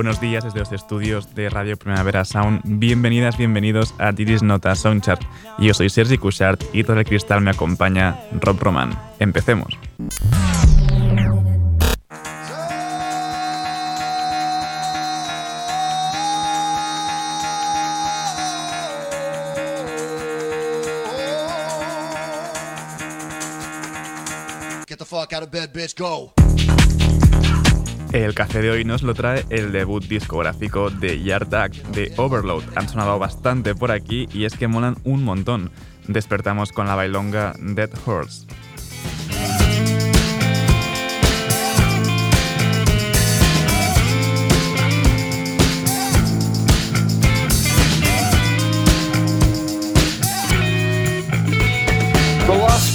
Buenos 0.00 0.18
días 0.18 0.42
desde 0.42 0.60
los 0.60 0.72
estudios 0.72 1.34
de 1.34 1.50
Radio 1.50 1.76
Primavera 1.76 2.24
Sound. 2.24 2.62
Bienvenidas, 2.64 3.36
bienvenidos 3.36 3.94
a 3.98 4.14
Tiris 4.14 4.42
Nota 4.42 4.74
Soundchart. 4.74 5.20
Yo 5.58 5.74
soy 5.74 5.90
Sergi 5.90 6.16
Cushart 6.16 6.62
y 6.72 6.84
todo 6.84 6.98
el 6.98 7.04
cristal 7.04 7.42
me 7.42 7.50
acompaña 7.50 8.18
Rob 8.40 8.58
Roman. 8.58 8.98
Empecemos. 9.18 9.78
Get 24.86 24.98
the 24.98 25.04
fuck 25.04 25.34
out 25.34 25.42
of 25.42 25.50
bed, 25.50 25.74
bitch, 25.74 25.94
go. 25.94 26.32
El 28.12 28.34
café 28.34 28.60
de 28.60 28.72
hoy 28.72 28.84
nos 28.84 29.02
lo 29.02 29.14
trae 29.14 29.44
el 29.50 29.70
debut 29.70 30.04
discográfico 30.04 30.90
de 30.90 31.22
Yard 31.22 31.54
Act 31.54 31.76
de 31.94 32.12
Overload. 32.16 32.64
Han 32.74 32.88
sonado 32.88 33.20
bastante 33.20 33.76
por 33.76 33.92
aquí 33.92 34.28
y 34.32 34.46
es 34.46 34.56
que 34.56 34.66
molan 34.66 34.96
un 35.04 35.22
montón. 35.22 35.70
Despertamos 36.08 36.72
con 36.72 36.88
la 36.88 36.96
bailonga 36.96 37.54
Dead 37.60 37.90
Horse. 38.04 38.48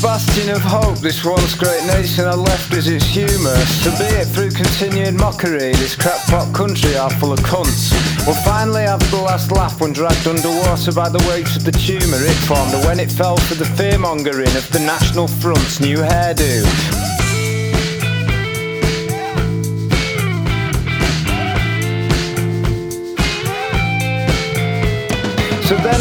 Bastion 0.06 0.52
of 0.52 0.62
hope, 0.62 1.00
this 1.00 1.26
once 1.26 1.56
great 1.56 1.84
nation 1.88 2.26
I 2.26 2.36
left 2.36 2.72
is 2.74 2.88
its 2.88 3.06
humour. 3.06 3.58
So 3.82 3.90
be 3.98 4.06
it 4.22 4.26
through 4.26 4.52
continued 4.52 5.16
mockery, 5.16 5.72
this 5.82 5.96
crackpot 5.96 6.54
country 6.54 6.96
are 6.96 7.10
full 7.10 7.34
of 7.34 7.40
cunts. 7.40 7.90
We'll 8.24 8.36
finally 8.46 8.84
have 8.84 9.00
the 9.10 9.18
last 9.18 9.52
laugh 9.52 9.82
when 9.82 9.94
dragged 9.94 10.28
underwater 10.28 10.92
by 10.92 11.10
the 11.10 11.18
weight 11.28 11.50
of 11.56 11.64
the 11.64 11.72
tumour 11.72 12.22
it 12.22 12.38
formed, 12.46 12.72
and 12.76 12.86
when 12.86 13.00
it 13.00 13.12
fell 13.12 13.38
for 13.38 13.56
the 13.56 13.66
fearmongering 13.66 14.56
of 14.56 14.72
the 14.72 14.78
National 14.78 15.28
Front's 15.28 15.80
new 15.80 15.98
hairdo. 15.98 16.62
So 25.66 25.76
then 25.78 25.95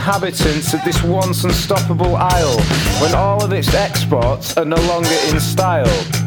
inhabitants 0.00 0.72
of 0.72 0.82
this 0.82 1.02
once 1.02 1.44
unstoppable 1.44 2.16
isle 2.16 2.58
when 3.02 3.14
all 3.14 3.44
of 3.44 3.52
its 3.52 3.74
exports 3.74 4.56
are 4.56 4.64
no 4.64 4.80
longer 4.88 5.14
in 5.28 5.38
style? 5.38 6.19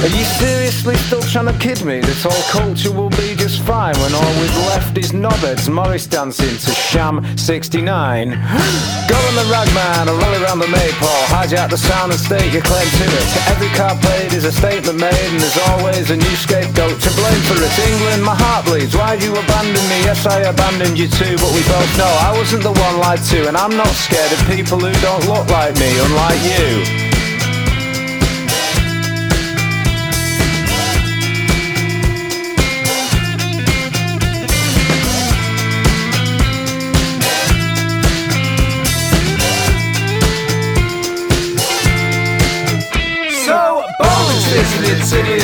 Are 0.00 0.08
you 0.16 0.24
seriously 0.40 0.96
still 0.96 1.20
trying 1.20 1.52
to 1.52 1.56
kid 1.60 1.84
me 1.84 2.00
that 2.00 2.24
all 2.24 2.44
culture 2.48 2.88
will 2.88 3.12
be 3.20 3.36
just 3.36 3.60
fine 3.68 3.92
when 4.00 4.16
all 4.16 4.32
we've 4.40 4.60
left 4.72 4.96
is 4.96 5.12
knobheads 5.12 5.68
Morris 5.68 6.08
dancing 6.08 6.56
to 6.56 6.72
Sham 6.72 7.20
69? 7.36 7.84
Go 8.32 9.18
on 9.28 9.34
the 9.36 9.44
ragman 9.52 10.08
or 10.08 10.16
roll 10.16 10.32
around 10.40 10.64
the 10.64 10.72
maypole, 10.72 11.24
hijack 11.28 11.68
the 11.68 11.76
sound 11.76 12.16
and 12.16 12.20
state 12.20 12.48
your 12.48 12.64
claim 12.64 12.88
to 12.96 13.06
it. 13.12 13.28
Every 13.52 13.68
card 13.76 14.00
played 14.00 14.32
is 14.32 14.48
a 14.48 14.52
statement 14.56 14.96
made 14.96 15.28
and 15.36 15.36
there's 15.36 15.60
always 15.68 16.08
a 16.08 16.16
new 16.16 16.36
scapegoat 16.40 16.96
to 16.96 17.10
blame 17.20 17.42
for 17.44 17.60
it. 17.60 17.68
England, 17.92 18.24
my 18.24 18.32
heart 18.32 18.64
bleeds. 18.64 18.96
Why'd 18.96 19.20
you 19.20 19.36
abandon 19.36 19.84
me? 19.92 20.00
Yes, 20.08 20.24
I 20.24 20.48
abandoned 20.48 20.96
you 20.96 21.12
too, 21.12 21.36
but 21.36 21.52
we 21.52 21.60
both 21.68 21.92
know 22.00 22.08
I 22.24 22.32
wasn't 22.32 22.64
the 22.64 22.72
one 22.72 22.96
lied 23.04 23.20
to 23.36 23.52
and 23.52 23.56
I'm 23.56 23.76
not 23.76 23.92
scared 23.92 24.32
of 24.32 24.40
people 24.48 24.80
who 24.80 24.96
don't 25.04 25.28
look 25.28 25.44
like 25.52 25.76
me, 25.76 25.92
unlike 26.00 26.40
you. 26.40 27.09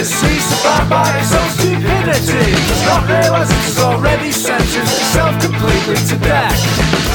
Its 0.07 0.23
idiocy 0.23 0.41
Survived 0.41 0.91
by 0.91 1.19
its 1.19 1.35
own 1.35 1.51
stupidity. 1.51 2.53
Does 2.69 2.83
not 2.87 3.03
realise 3.09 3.51
it 3.51 3.63
has 3.67 3.79
already 3.79 4.33
sentenced 4.33 4.77
itself 4.77 5.41
completely 5.43 5.97
to 6.07 6.17
death. 6.23 6.55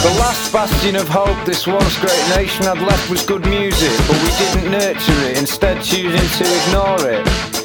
The 0.04 0.14
last 0.20 0.52
bastion 0.52 0.96
of 0.96 1.08
hope 1.08 1.38
this 1.46 1.68
once 1.68 1.98
great 2.00 2.26
nation 2.36 2.66
had 2.66 2.80
left 2.80 3.10
was 3.10 3.24
good 3.24 3.46
music 3.46 3.92
But 4.08 4.18
we 4.24 4.32
didn't 4.38 4.72
nurture 4.72 5.22
it, 5.30 5.38
instead 5.38 5.82
choosing 5.82 6.28
to 6.40 6.46
ignore 6.64 7.08
it 7.08 7.61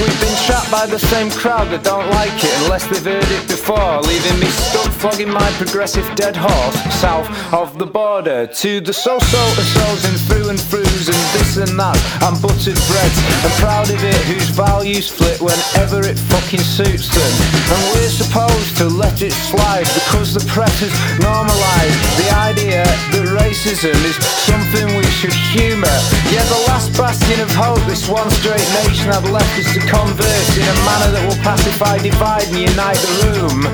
we've 0.00 0.20
been 0.20 0.38
trapped 0.46 0.70
by 0.70 0.86
the 0.86 0.98
same 0.98 1.30
crowd 1.30 1.68
that 1.68 1.84
don't 1.84 2.08
like 2.10 2.32
it 2.42 2.52
unless 2.64 2.86
they've 2.88 3.04
heard 3.04 3.30
it 3.30 3.44
before, 3.46 4.00
leaving 4.02 4.38
me 4.40 4.48
stuck 4.48 4.90
flogging 5.00 5.32
my 5.32 5.48
progressive 5.56 6.04
dead 6.14 6.36
horse 6.36 6.76
south 7.00 7.24
of 7.52 7.78
the 7.78 7.86
border 7.86 8.46
to 8.46 8.80
the 8.80 8.92
so-so 8.92 9.42
souls 9.72 10.04
in 10.04 10.16
through 10.28 10.48
and 10.52 10.60
throughs 10.60 11.08
and 11.08 11.20
this 11.32 11.56
and 11.56 11.72
that 11.80 11.96
and 12.28 12.36
buttered 12.44 12.76
breads 12.84 13.18
and 13.40 13.52
proud 13.56 13.88
of 13.88 14.00
it 14.04 14.20
whose 14.28 14.52
values 14.52 15.08
flip 15.08 15.40
whenever 15.40 16.04
it 16.04 16.20
fucking 16.28 16.60
suits 16.60 17.08
them. 17.08 17.32
And 17.72 17.80
we're 17.96 18.12
supposed 18.12 18.76
to 18.76 18.92
let 18.92 19.24
it 19.24 19.32
slide 19.32 19.88
because 19.96 20.36
the 20.36 20.44
press 20.52 20.84
has 20.84 20.92
normalised 21.16 22.00
the 22.20 22.28
idea 22.36 22.84
that 22.84 23.24
racism 23.32 23.96
is 24.04 24.16
something 24.44 24.84
we 24.96 24.99
should 25.20 25.36
humour. 25.52 25.98
Yeah, 26.32 26.40
the 26.48 26.64
last 26.64 26.96
bastion 26.96 27.40
of 27.44 27.52
hope 27.52 27.84
this 27.84 28.08
one 28.08 28.30
straight 28.40 28.64
nation 28.80 29.12
I've 29.12 29.28
left 29.28 29.52
is 29.60 29.68
to 29.76 29.80
converse 29.84 30.50
in 30.56 30.64
a 30.64 30.76
manner 30.88 31.12
that 31.12 31.20
will 31.28 31.42
pacify, 31.44 32.00
divide 32.00 32.48
and 32.48 32.56
unite 32.56 32.96
the 32.96 33.12
room. 33.28 33.68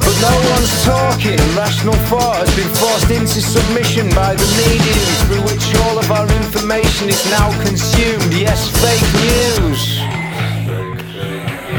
But 0.00 0.16
no 0.24 0.32
one's 0.56 0.72
talking, 0.80 1.36
rational 1.52 1.92
thought 2.08 2.40
has 2.40 2.52
been 2.56 2.72
forced 2.80 3.12
into 3.12 3.44
submission 3.44 4.08
by 4.16 4.32
the 4.40 4.48
medium 4.56 5.04
through 5.28 5.44
which 5.52 5.68
all 5.84 6.00
of 6.00 6.08
our 6.08 6.24
information 6.32 7.12
is 7.12 7.20
now 7.28 7.52
consumed. 7.60 8.32
Yes, 8.32 8.64
fake 8.80 9.04
news. 9.20 10.00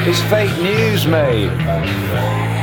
It's 0.06 0.22
fake 0.29 0.53
news, 0.62 1.09
mate. 1.09 2.55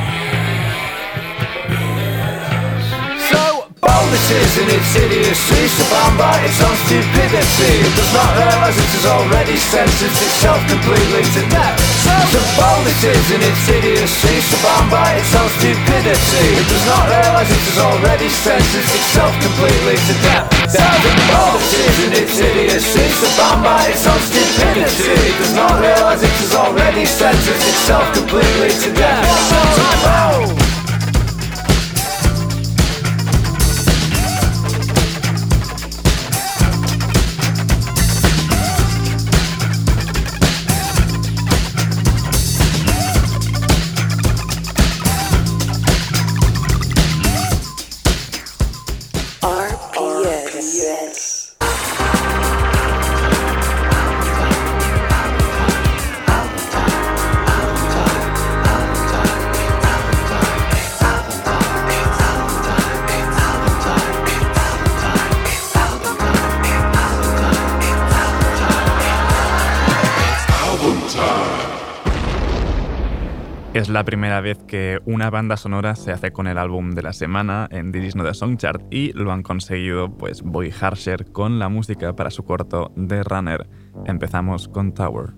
Bonuses 4.13 4.53
in 4.61 4.69
its 4.69 4.93
idiocy 4.93 5.63
Surbound 5.73 6.19
by 6.21 6.37
its 6.45 6.61
own 6.61 6.77
stupidity. 6.85 7.73
It 7.81 7.95
does 7.97 8.13
not 8.13 8.29
realise 8.37 8.77
it 8.77 8.91
has 8.93 9.07
already 9.09 9.57
sentenced 9.57 10.21
itself 10.21 10.61
completely 10.69 11.25
to 11.33 11.43
death. 11.49 11.81
Some 12.05 12.45
bonuses 12.61 13.25
in 13.33 13.41
its 13.41 13.65
idiocy 13.73 14.37
Surbound 14.53 14.93
by 14.93 15.17
its 15.17 15.33
own 15.33 15.49
stupidity. 15.57 16.45
It 16.61 16.69
does 16.69 16.87
not 16.93 17.05
realise 17.09 17.49
it 17.57 17.65
has 17.73 17.79
already 17.81 18.29
sentenced 18.29 18.93
itself 18.93 19.33
completely 19.41 19.97
to 19.97 20.15
death. 20.21 20.47
Some 20.69 21.01
bonuses 21.33 21.97
in 22.05 22.13
its 22.13 22.37
idiocy 22.37 23.07
Surbound 23.17 23.65
by 23.65 23.81
its 23.89 24.05
own 24.05 24.21
stupidity. 24.29 25.17
It 25.25 25.37
does 25.41 25.55
not 25.57 25.81
realise 25.81 26.21
it 26.21 26.37
has 26.37 26.53
already 26.53 27.09
sentenced 27.09 27.65
itself 27.65 28.05
completely 28.13 28.77
to 28.77 28.89
death. 28.93 29.25
Some 29.73 30.62
Es 73.83 73.89
la 73.89 74.05
primera 74.05 74.41
vez 74.41 74.59
que 74.63 75.01
una 75.07 75.29
banda 75.29 75.57
sonora 75.57 75.97
se 75.97 76.13
hace 76.13 76.31
con 76.31 76.47
el 76.47 76.57
álbum 76.57 76.93
de 76.93 77.03
la 77.03 77.13
semana 77.13 77.67
en 77.73 77.91
Disney 77.91 78.25
de 78.25 78.33
Song 78.33 78.57
Chart 78.57 78.81
y 78.93 79.13
lo 79.13 79.33
han 79.33 79.43
conseguido 79.43 80.17
pues 80.17 80.43
Boy 80.43 80.73
Harsher 80.81 81.33
con 81.33 81.59
la 81.59 81.69
música 81.69 82.15
para 82.15 82.31
su 82.31 82.45
corto 82.45 82.93
The 82.95 83.25
Runner. 83.25 83.69
Empezamos 84.07 84.69
con 84.69 84.95
Tower. 84.95 85.31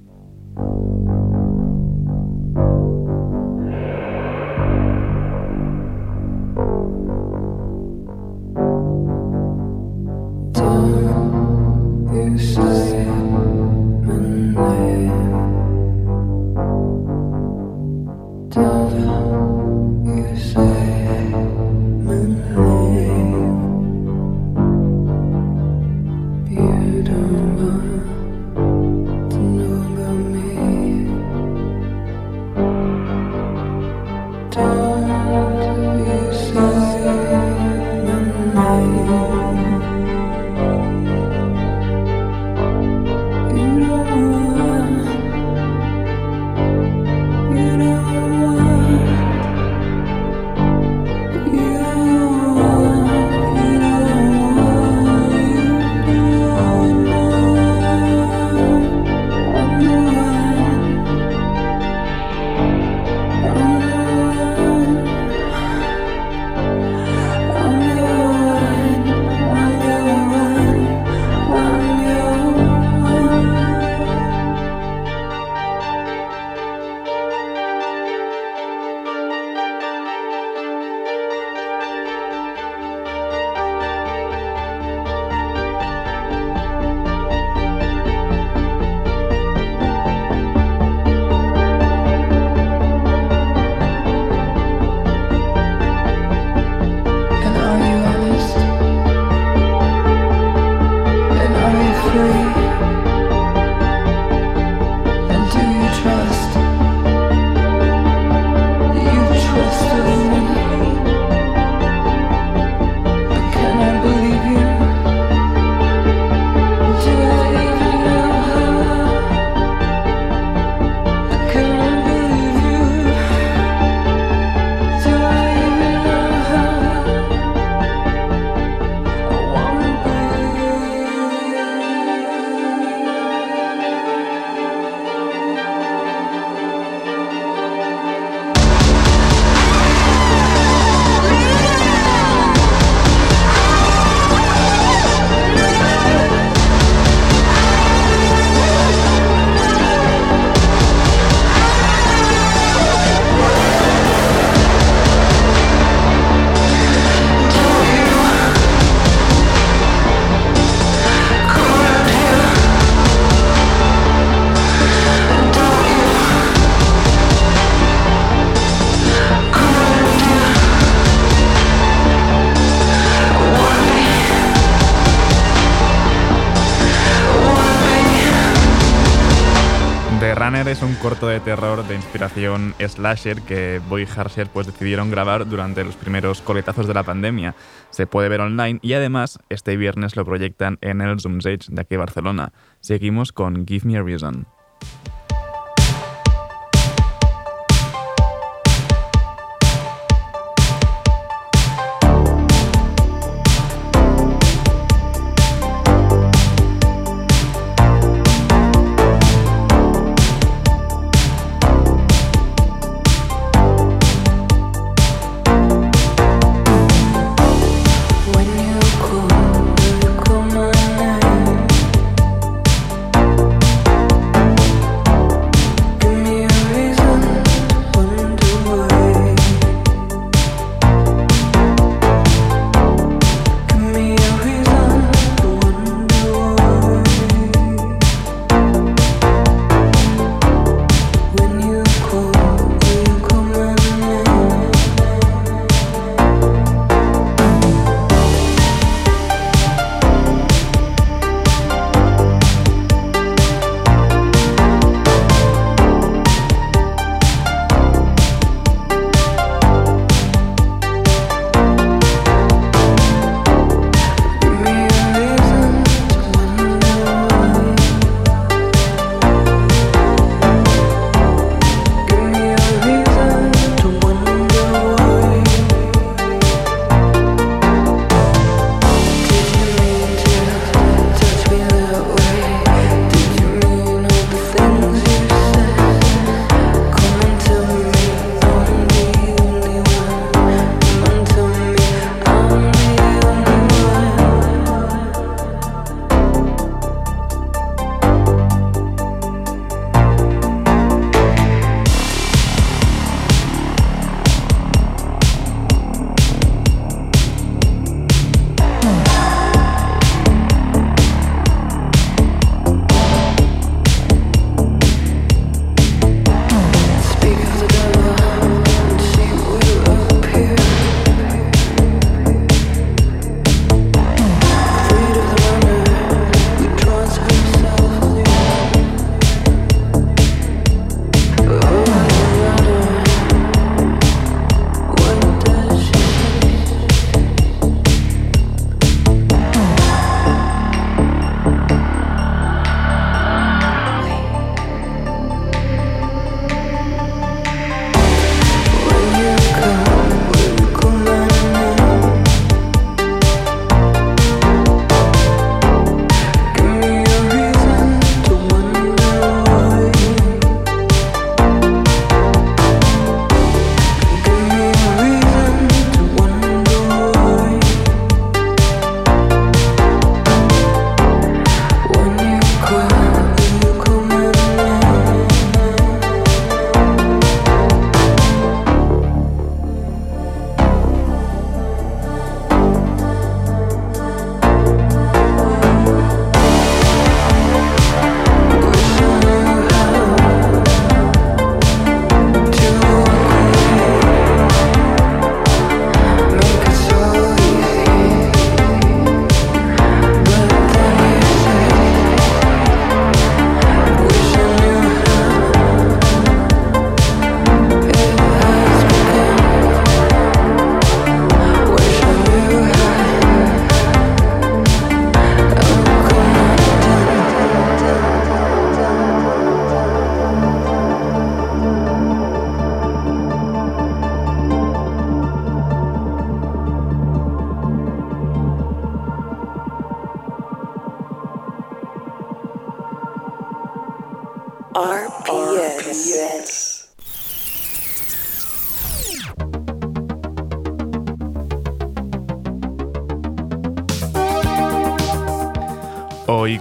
De 181.27 181.41
terror 181.41 181.87
de 181.87 181.95
inspiración 181.95 182.75
slasher 182.79 183.43
que 183.43 183.81
Boy 183.89 184.07
Harsher 184.07 184.49
pues 184.49 184.67
decidieron 184.67 185.11
grabar 185.11 185.49
durante 185.49 185.85
los 185.85 185.97
primeros 185.97 186.41
coletazos 186.41 186.87
de 186.87 186.95
la 186.95 187.03
pandemia. 187.03 187.55
Se 187.91 188.07
puede 188.07 188.29
ver 188.29 188.41
online 188.41 188.79
y 188.83 188.93
además 188.95 189.39
este 189.49 189.77
viernes 189.77 190.17
lo 190.17 190.25
proyectan 190.25 190.79
en 190.81 191.01
el 191.01 191.21
Zoom 191.21 191.39
Stage 191.39 191.67
de 191.69 191.81
aquí 191.81 191.97
Barcelona. 191.97 192.53
Seguimos 192.81 193.33
con 193.33 193.67
Give 193.67 193.87
Me 193.89 193.99
a 193.99 194.03
Reason. 194.03 194.47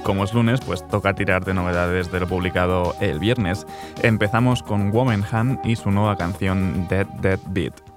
Como 0.03 0.23
es 0.23 0.33
lunes, 0.33 0.59
pues 0.61 0.87
toca 0.87 1.13
tirar 1.13 1.45
de 1.45 1.53
novedades 1.53 2.11
de 2.11 2.19
lo 2.19 2.27
publicado 2.27 2.95
el 2.99 3.19
viernes. 3.19 3.65
Empezamos 4.01 4.61
con 4.61 4.91
Woman 4.91 5.25
y 5.63 5.75
su 5.75 5.91
nueva 5.91 6.15
canción 6.17 6.87
Dead 6.87 7.07
Dead 7.21 7.39
Beat. 7.47 7.92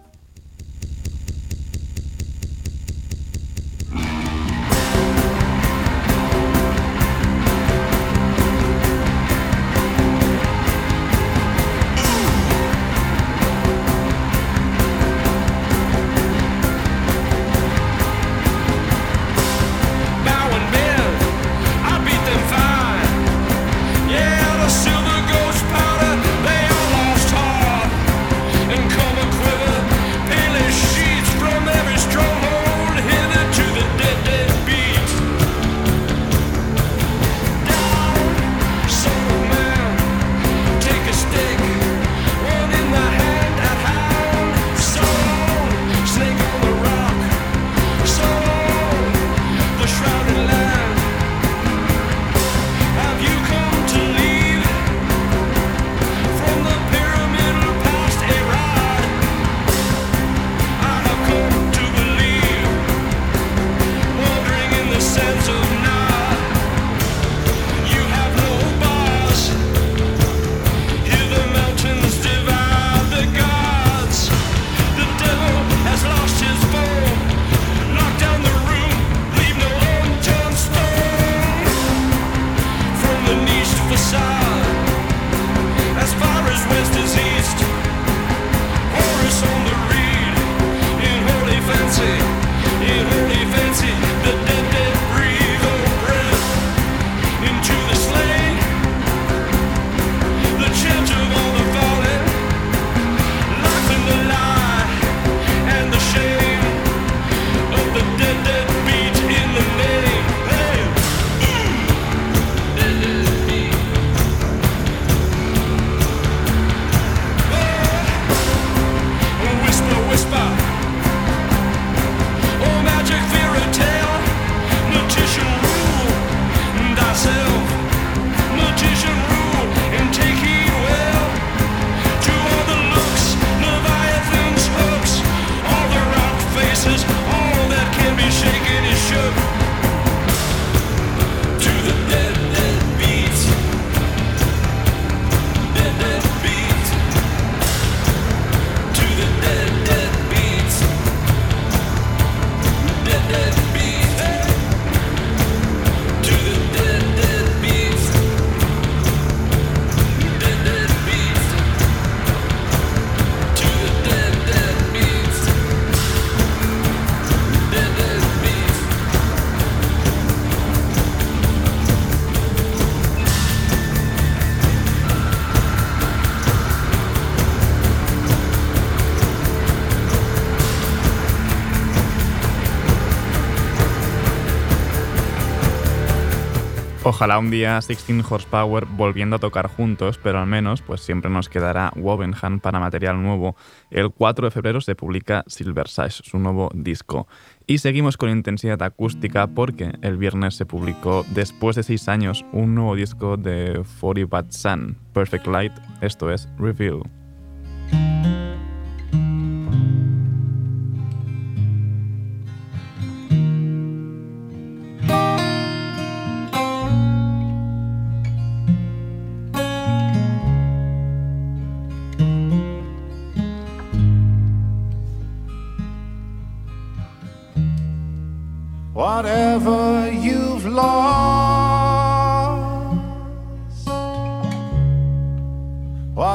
Ojalá 187.16 187.38
un 187.38 187.50
día 187.50 187.80
16 187.80 188.26
Horsepower 188.30 188.84
volviendo 188.84 189.36
a 189.36 189.38
tocar 189.38 189.68
juntos, 189.68 190.20
pero 190.22 190.38
al 190.38 190.46
menos 190.46 190.82
pues 190.82 191.00
siempre 191.00 191.30
nos 191.30 191.48
quedará 191.48 191.90
Wovenham 191.96 192.60
para 192.60 192.78
material 192.78 193.22
nuevo. 193.22 193.56
El 193.90 194.10
4 194.10 194.48
de 194.48 194.50
febrero 194.50 194.82
se 194.82 194.94
publica 194.94 195.42
Silver 195.46 195.88
Size, 195.88 196.24
su 196.24 196.38
nuevo 196.38 196.70
disco. 196.74 197.26
Y 197.66 197.78
seguimos 197.78 198.18
con 198.18 198.28
intensidad 198.28 198.82
acústica 198.82 199.46
porque 199.46 199.94
el 200.02 200.18
viernes 200.18 200.56
se 200.56 200.66
publicó, 200.66 201.24
después 201.30 201.76
de 201.76 201.84
6 201.84 202.06
años, 202.10 202.44
un 202.52 202.74
nuevo 202.74 202.94
disco 202.94 203.38
de 203.38 203.82
40 203.98 204.26
Bad 204.28 204.50
Sun, 204.50 204.98
Perfect 205.14 205.46
Light, 205.46 205.72
esto 206.02 206.30
es 206.30 206.50
Reveal. 206.58 207.00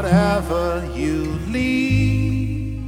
Whatever 0.01 0.83
you 0.95 1.25
leave, 1.49 2.81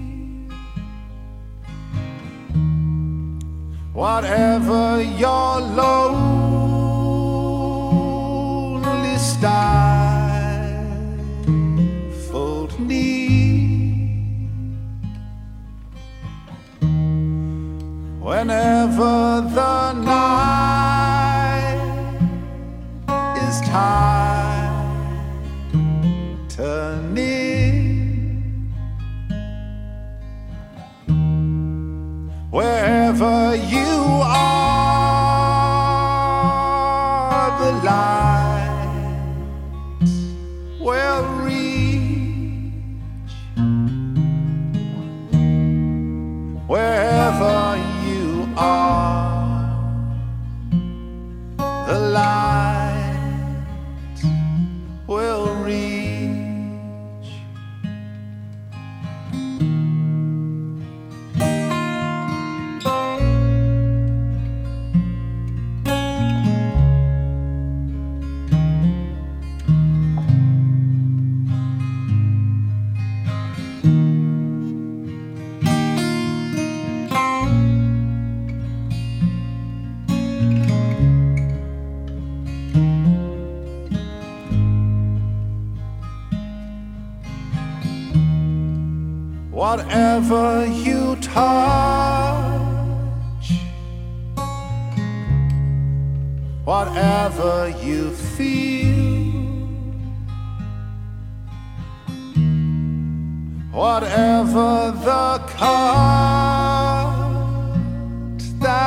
whatever 3.93 4.99
your 4.99 5.61
lonely 5.61 6.02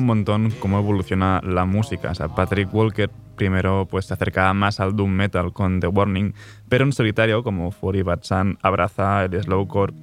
un 0.00 0.06
montón 0.06 0.50
cómo 0.58 0.78
evoluciona 0.78 1.40
la 1.44 1.64
música. 1.64 2.10
O 2.10 2.14
sea, 2.14 2.28
Patrick 2.28 2.72
Walker 2.74 3.10
primero 3.36 3.86
pues, 3.90 4.06
se 4.06 4.14
acercaba 4.14 4.52
más 4.52 4.80
al 4.80 4.96
doom 4.96 5.10
metal 5.10 5.52
con 5.52 5.80
The 5.80 5.86
Warning, 5.86 6.34
pero 6.68 6.84
en 6.84 6.92
solitario, 6.92 7.42
como 7.42 7.70
Fury 7.70 8.02
Bad 8.02 8.20
Sun, 8.22 8.58
abraza 8.62 9.24
el 9.24 9.42
slowcore 9.42 9.94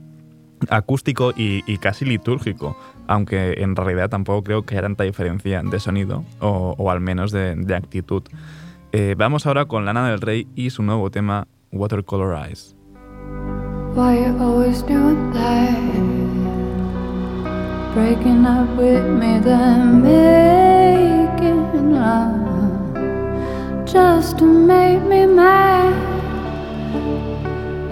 acústico 0.70 1.34
y, 1.36 1.64
y 1.68 1.78
casi 1.78 2.04
litúrgico, 2.04 2.76
aunque 3.08 3.62
en 3.62 3.76
realidad 3.76 4.10
tampoco 4.10 4.44
creo 4.44 4.64
que 4.64 4.74
haya 4.74 4.82
tanta 4.84 5.04
diferencia 5.04 5.62
de 5.62 5.80
sonido, 5.80 6.24
o, 6.40 6.74
o 6.78 6.90
al 6.90 7.00
menos 7.00 7.32
de, 7.32 7.56
de 7.56 7.76
actitud. 7.76 8.24
Eh, 8.92 9.16
vamos 9.18 9.46
ahora 9.46 9.66
con 9.66 9.86
Lana 9.86 10.10
del 10.10 10.20
Rey 10.20 10.48
y 10.56 10.72
su 10.72 10.82
nuevo 10.82 11.12
tema, 11.12 11.48
Watercolor 11.72 12.48
Eyes. 12.48 12.76
Why 13.96 14.18
Breaking 17.98 18.46
up 18.46 18.70
with 18.78 19.04
me, 19.20 19.40
then 19.40 20.04
making 20.04 21.94
love 21.94 22.94
just 23.88 24.38
to 24.38 24.46
make 24.46 25.02
me 25.02 25.26
mad. 25.26 25.96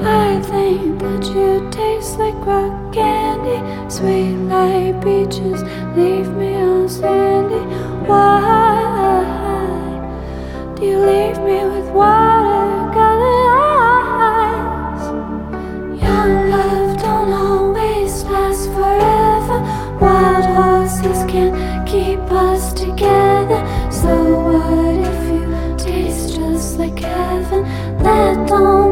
I 0.06 0.40
think 0.44 1.00
that 1.00 1.26
you 1.34 1.68
taste 1.72 2.20
like 2.20 2.36
rock 2.46 2.94
candy, 2.94 3.60
sweet 3.90 4.36
like 4.46 5.02
peaches, 5.04 5.64
leave 5.98 6.30
me 6.38 6.54
on 6.56 6.88
sandy. 6.88 7.66
Why 8.08 9.26
do 10.76 10.86
you 10.86 11.00
leave 11.00 11.40
me 11.40 11.66
with 11.66 11.90
watercolor 11.90 12.55
like 26.86 27.00
heaven? 27.00 27.64
That 28.04 28.48
don't 28.48 28.85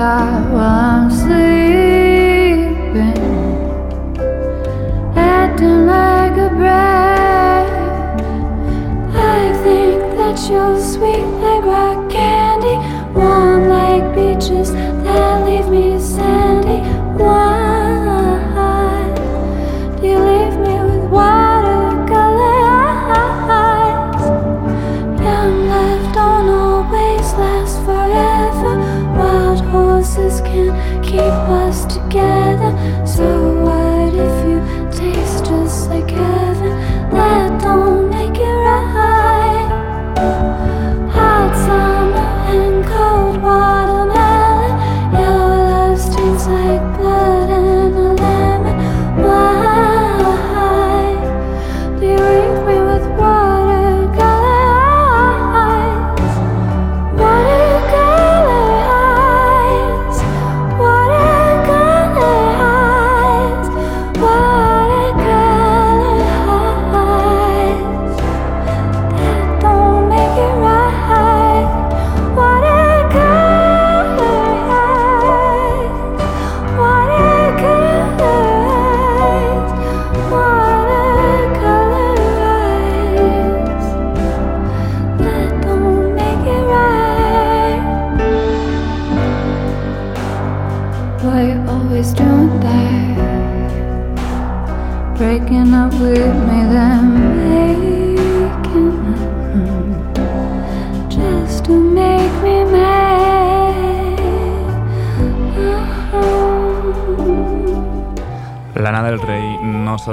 Playing 0.00 0.48
guitar 0.48 0.89
keep 31.10 31.18
us 31.18 31.86
together. 31.86 32.70
So 33.04 33.39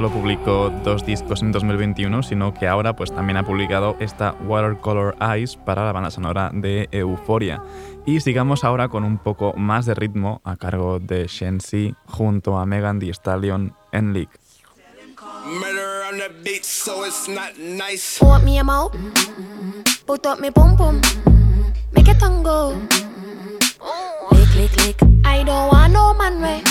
solo 0.07 0.21
publicó 0.21 0.69
dos 0.83 1.05
discos 1.05 1.41
en 1.41 1.51
2021, 1.51 2.23
sino 2.23 2.53
que 2.53 2.67
ahora 2.67 2.95
pues 2.95 3.11
también 3.13 3.37
ha 3.37 3.43
publicado 3.43 3.97
esta 3.99 4.35
Watercolor 4.45 5.15
Eyes 5.19 5.57
para 5.57 5.85
la 5.85 5.91
banda 5.91 6.11
sonora 6.11 6.51
de 6.53 6.87
Euphoria. 6.91 7.61
Y 8.05 8.19
sigamos 8.21 8.63
ahora 8.63 8.89
con 8.89 9.03
un 9.03 9.17
poco 9.17 9.53
más 9.57 9.85
de 9.85 9.95
ritmo 9.95 10.41
a 10.43 10.55
cargo 10.55 10.99
de 10.99 11.27
Shensi 11.27 11.95
junto 12.05 12.57
a 12.57 12.65
Megan 12.65 12.99
Thee 12.99 13.13
Stallion 13.13 13.73
en 13.91 14.13
League. 14.13 14.29
Murder 15.45 16.03
on 16.09 16.19
the 16.19 16.29
beat, 16.43 16.63
so 16.63 17.05
it's 17.05 17.27
not 17.27 17.57
nice. 17.57 18.23
Want 18.23 18.43
me 18.43 18.59
a 18.59 18.63
mouth? 18.63 18.93
Put 20.05 20.25
up 20.25 20.39
me 20.39 20.51
pum 20.51 20.77
pum. 20.77 21.01
Make 21.93 22.11
it 22.11 22.19
tango. 22.19 22.73
Lick, 24.31 24.55
lick, 24.55 24.85
lick. 24.85 25.01
I 25.25 25.43
don't 25.43 25.69
want 25.69 25.93
no 25.93 26.13
man 26.13 26.41
way. 26.41 26.61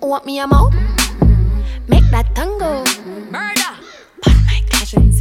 Want 0.00 0.26
me 0.26 0.40
a 0.40 0.46
mouth? 0.46 0.91
Make 1.88 2.08
that 2.10 2.34
tango. 2.34 2.84
Murder. 3.30 3.74
But 4.22 4.34
my 4.46 4.62
cousin 4.70 5.12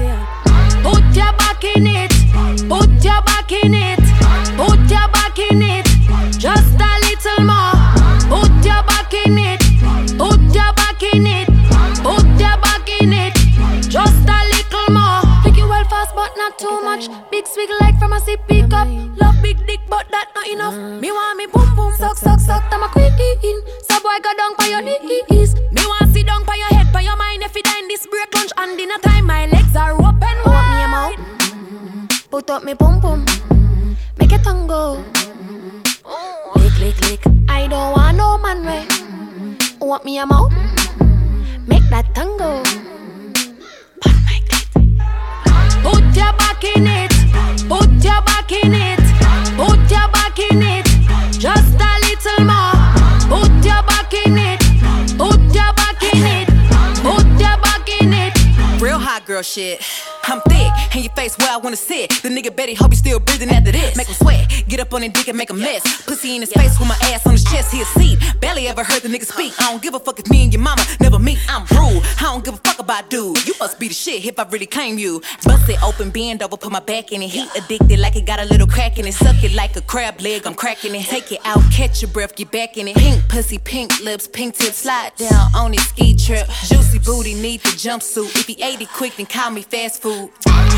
don't 69.81 69.93
give 69.93 70.01
a 70.01 70.03
fuck 70.03 70.19
if 70.19 70.29
me 70.29 70.43
and 70.43 70.53
your 70.53 70.61
mama 70.61 70.83
never 70.99 71.17
meet. 71.17 71.39
I'm 71.49 71.65
rude, 71.71 72.03
I 72.19 72.23
don't 72.23 72.45
give 72.45 72.53
a 72.53 72.57
fuck 72.57 72.79
about 72.79 73.09
dude. 73.09 73.47
You 73.47 73.55
must 73.59 73.79
be 73.79 73.87
the 73.87 73.93
shit 73.93 74.23
if 74.25 74.37
I 74.37 74.43
really 74.43 74.67
claim 74.67 74.99
you. 74.99 75.21
Bust 75.43 75.67
it 75.69 75.81
open, 75.83 76.11
bend 76.11 76.43
over, 76.43 76.55
put 76.55 76.71
my 76.71 76.79
back 76.79 77.11
in 77.11 77.21
it. 77.23 77.29
He 77.29 77.47
addicted 77.57 77.99
like 77.99 78.15
it 78.15 78.25
got 78.25 78.39
a 78.39 78.45
little 78.45 78.67
crack 78.67 78.99
in 78.99 79.07
it. 79.07 79.13
Suck 79.13 79.43
it 79.43 79.53
like 79.53 79.75
a 79.75 79.81
crab 79.81 80.21
leg, 80.21 80.45
I'm 80.45 80.53
cracking 80.53 80.93
it. 80.93 81.05
Take 81.05 81.31
it 81.31 81.39
out, 81.45 81.61
catch 81.71 82.01
your 82.03 82.11
breath, 82.11 82.35
get 82.35 82.51
back 82.51 82.77
in 82.77 82.89
it. 82.89 82.95
Pink 82.95 83.27
pussy, 83.27 83.57
pink 83.57 83.99
lips, 84.01 84.27
pink 84.27 84.55
tips, 84.55 84.77
slide 84.77 85.15
down 85.17 85.49
on 85.55 85.73
his 85.73 85.83
ski 85.87 86.15
trip. 86.15 86.47
Juicy 86.67 86.99
booty, 86.99 87.33
need 87.33 87.61
the 87.61 87.69
jumpsuit. 87.69 88.35
If 88.35 88.45
he 88.45 88.61
ate 88.61 88.81
it 88.81 88.89
quick, 88.89 89.15
then 89.15 89.25
call 89.25 89.49
me 89.49 89.63
fast 89.63 90.01
food. 90.01 90.29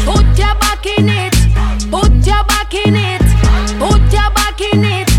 Put 0.06 0.26
your 0.40 0.56
back 0.64 0.86
in 0.86 1.10
it. 1.10 1.34
Put 1.92 2.14
your 2.26 2.44
back 2.46 2.74
in 2.74 2.96
it. 2.96 3.22
Put 3.80 4.02
your 4.14 4.32
back 4.32 4.62
in 4.62 4.86
it. 4.86 5.10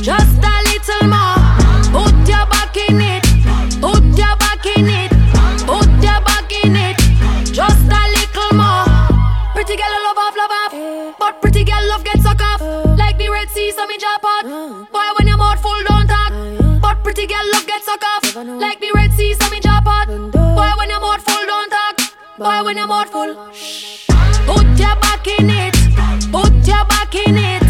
Just 0.00 0.42
a 0.42 0.56
little 0.70 1.08
more. 1.08 1.44
Put 1.92 2.28
your 2.28 2.46
back 2.46 2.53
Pretty 17.24 17.36
girl 17.36 17.52
love 17.52 17.66
get 17.66 17.82
suck 17.82 18.02
off. 18.04 18.36
Like 18.36 18.80
the 18.80 18.92
Red 18.94 19.10
Sea, 19.14 19.32
so 19.32 19.48
me 19.48 19.58
drop 19.58 19.86
out. 19.86 20.08
Boy, 20.08 20.70
when 20.78 20.90
your 20.90 21.00
mouth 21.00 21.22
full, 21.22 21.46
don't 21.46 21.70
talk. 21.70 21.96
Boy, 22.36 22.64
when 22.66 22.76
your 22.76 22.86
mouth 22.86 23.08
full. 23.08 23.34
Put 24.44 24.66
your 24.78 24.94
back 24.96 25.26
in 25.26 25.48
it. 25.48 25.74
Put 26.30 26.52
your 26.66 26.84
back 26.84 27.14
in 27.14 27.36
it. 27.38 27.63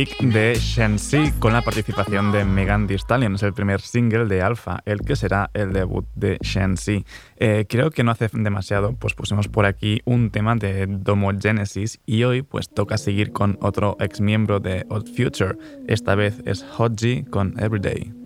De 0.00 0.54
Shensi 0.54 1.30
con 1.38 1.52
la 1.52 1.60
participación 1.60 2.32
de 2.32 2.44
Megan 2.46 2.86
Thee 2.86 2.96
Stallion. 2.96 3.34
Es 3.34 3.42
el 3.42 3.52
primer 3.52 3.82
single 3.82 4.24
de 4.24 4.40
Alpha, 4.40 4.80
el 4.86 5.00
que 5.00 5.14
será 5.14 5.50
el 5.52 5.74
debut 5.74 6.06
de 6.14 6.38
Shensi. 6.40 7.04
Eh, 7.36 7.66
creo 7.68 7.90
que 7.90 8.02
no 8.02 8.10
hace 8.10 8.30
demasiado, 8.32 8.94
pues 8.94 9.12
pusimos 9.12 9.48
por 9.48 9.66
aquí 9.66 10.00
un 10.06 10.30
tema 10.30 10.56
de 10.56 10.86
Domo 10.86 11.32
Genesis 11.38 12.00
y 12.06 12.24
hoy 12.24 12.40
pues 12.40 12.70
toca 12.70 12.96
seguir 12.96 13.32
con 13.32 13.58
otro 13.60 13.98
ex 14.00 14.22
miembro 14.22 14.58
de 14.58 14.86
Odd 14.88 15.06
Future. 15.14 15.58
Esta 15.86 16.14
vez 16.14 16.40
es 16.46 16.64
Hodgie 16.78 17.26
con 17.26 17.58
Everyday. 17.60 18.19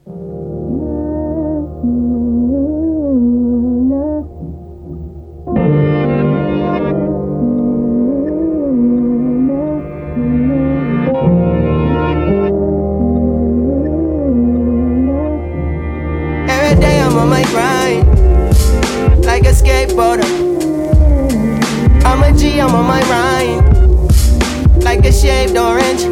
Like 25.05 25.13
a 25.13 25.17
shaved 25.17 25.57
orange. 25.57 26.03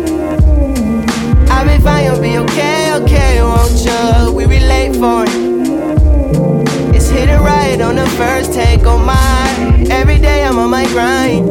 I'll 1.50 1.66
be 1.66 1.83
fine, 1.83 2.05
you'll 2.05 2.20
be 2.20 2.37
okay, 2.38 2.92
okay, 3.00 3.42
won't 3.42 3.85
you? 3.85 4.33
We 4.35 4.44
relate 4.44 4.94
for 4.96 5.24
it. 5.24 6.94
It's 6.94 7.09
hit 7.09 7.31
or 7.31 7.40
right 7.40 7.81
on 7.81 7.96
the 7.96 8.07
first 8.18 8.52
take 8.52 8.85
on 8.85 9.07
my. 9.07 9.87
Every 9.90 10.18
day 10.18 10.44
I'm 10.44 10.59
on 10.59 10.70
my 10.70 10.85
grind. 10.88 11.46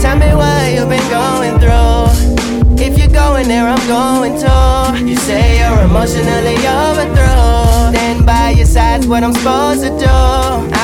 Tell 0.00 0.16
me 0.18 0.34
what 0.34 0.72
you've 0.74 0.88
been 0.88 1.08
going 1.10 1.60
through. 1.60 2.84
If 2.84 2.98
you're 2.98 3.14
going 3.22 3.46
there, 3.46 3.68
I'm 3.68 3.86
going 3.86 4.34
to. 4.40 5.04
You 5.06 5.16
say 5.16 5.58
you're 5.60 5.84
emotionally 5.84 6.56
overthrown. 6.66 7.92
Then 7.92 8.24
by 8.24 8.50
your 8.50 8.66
side's 8.66 9.06
what 9.06 9.22
I'm 9.22 9.32
supposed 9.32 9.82
to 9.82 9.90
do. 9.90 10.16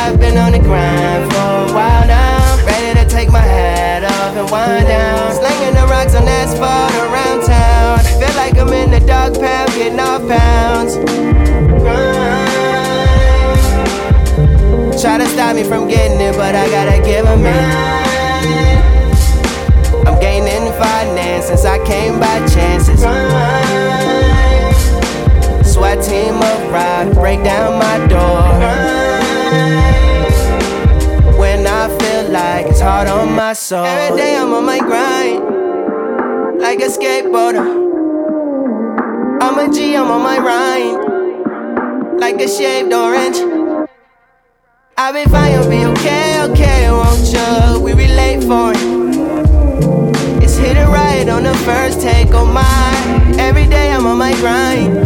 I've 0.01 0.21
been 0.21 0.37
on 0.39 0.53
the 0.53 0.61
grind 0.61 1.33
for 1.33 1.73
a 1.73 1.75
while 1.75 2.07
now. 2.07 2.65
Ready 2.65 3.01
to 3.01 3.09
take 3.09 3.31
my 3.31 3.41
hat 3.41 4.05
off 4.05 4.12
and 4.37 4.51
wind 4.51 4.87
down. 4.87 5.33
Slinging 5.33 5.75
the 5.75 5.87
rocks 5.91 6.15
on 6.15 6.27
asphalt 6.27 6.95
around 7.07 7.43
town. 7.47 7.99
Feel 8.21 8.35
like 8.37 8.57
I'm 8.59 8.73
in 8.73 8.91
the 8.91 9.01
dog 9.01 9.35
pound, 9.39 9.71
getting 9.73 10.01
off 10.01 10.27
pounds. 10.29 10.97
Grind. 11.83 12.53
Try 15.01 15.19
to 15.19 15.27
stop 15.27 15.57
me 15.57 15.65
from 15.65 15.89
getting 15.89 16.21
it, 16.21 16.37
but 16.37 16.55
I 16.55 16.69
gotta 16.71 16.99
give 17.03 17.27
'em 17.27 17.45
it. 17.45 18.03
I'm 20.07 20.19
gaining 20.21 20.73
finance 20.73 21.47
since 21.47 21.65
I 21.65 21.79
came 21.85 22.19
by 22.21 22.39
chances. 22.49 23.01
SWAT 25.73 26.03
team 26.03 26.37
of 26.37 26.73
rock, 26.73 27.13
break 27.15 27.43
down 27.43 27.79
my 27.79 28.07
door. 28.07 28.42
on 33.09 33.35
my 33.35 33.53
soul. 33.53 33.85
Every 33.85 34.17
day 34.17 34.37
I'm 34.37 34.53
on 34.53 34.65
my 34.65 34.79
grind, 34.79 35.41
like 36.61 36.81
a 36.81 36.89
skateboarder. 36.89 37.81
I'm 39.43 39.59
a 39.59 39.73
G, 39.73 39.97
I'm 39.97 40.11
on 40.11 40.23
my 40.23 40.39
grind, 40.39 42.21
like 42.21 42.41
a 42.41 42.49
shaved 42.49 42.93
orange. 42.93 43.39
I'll 44.97 45.13
be 45.13 45.25
fine, 45.31 45.53
you'll 45.53 45.69
be 45.69 45.85
okay, 45.85 46.43
okay, 46.51 46.91
won't 46.91 47.33
you? 47.33 47.81
We 47.81 47.93
relate 47.93 48.45
for 48.45 48.73
it. 48.73 50.43
It's 50.43 50.57
hit 50.57 50.77
it 50.77 50.87
right 50.87 51.29
on 51.29 51.43
the 51.45 51.55
first 51.65 52.01
take, 52.01 52.29
oh 52.33 52.45
my. 52.45 53.35
Every 53.39 53.67
day 53.67 53.91
I'm 53.91 54.07
on 54.07 54.19
my 54.19 54.33
grind. 54.35 54.97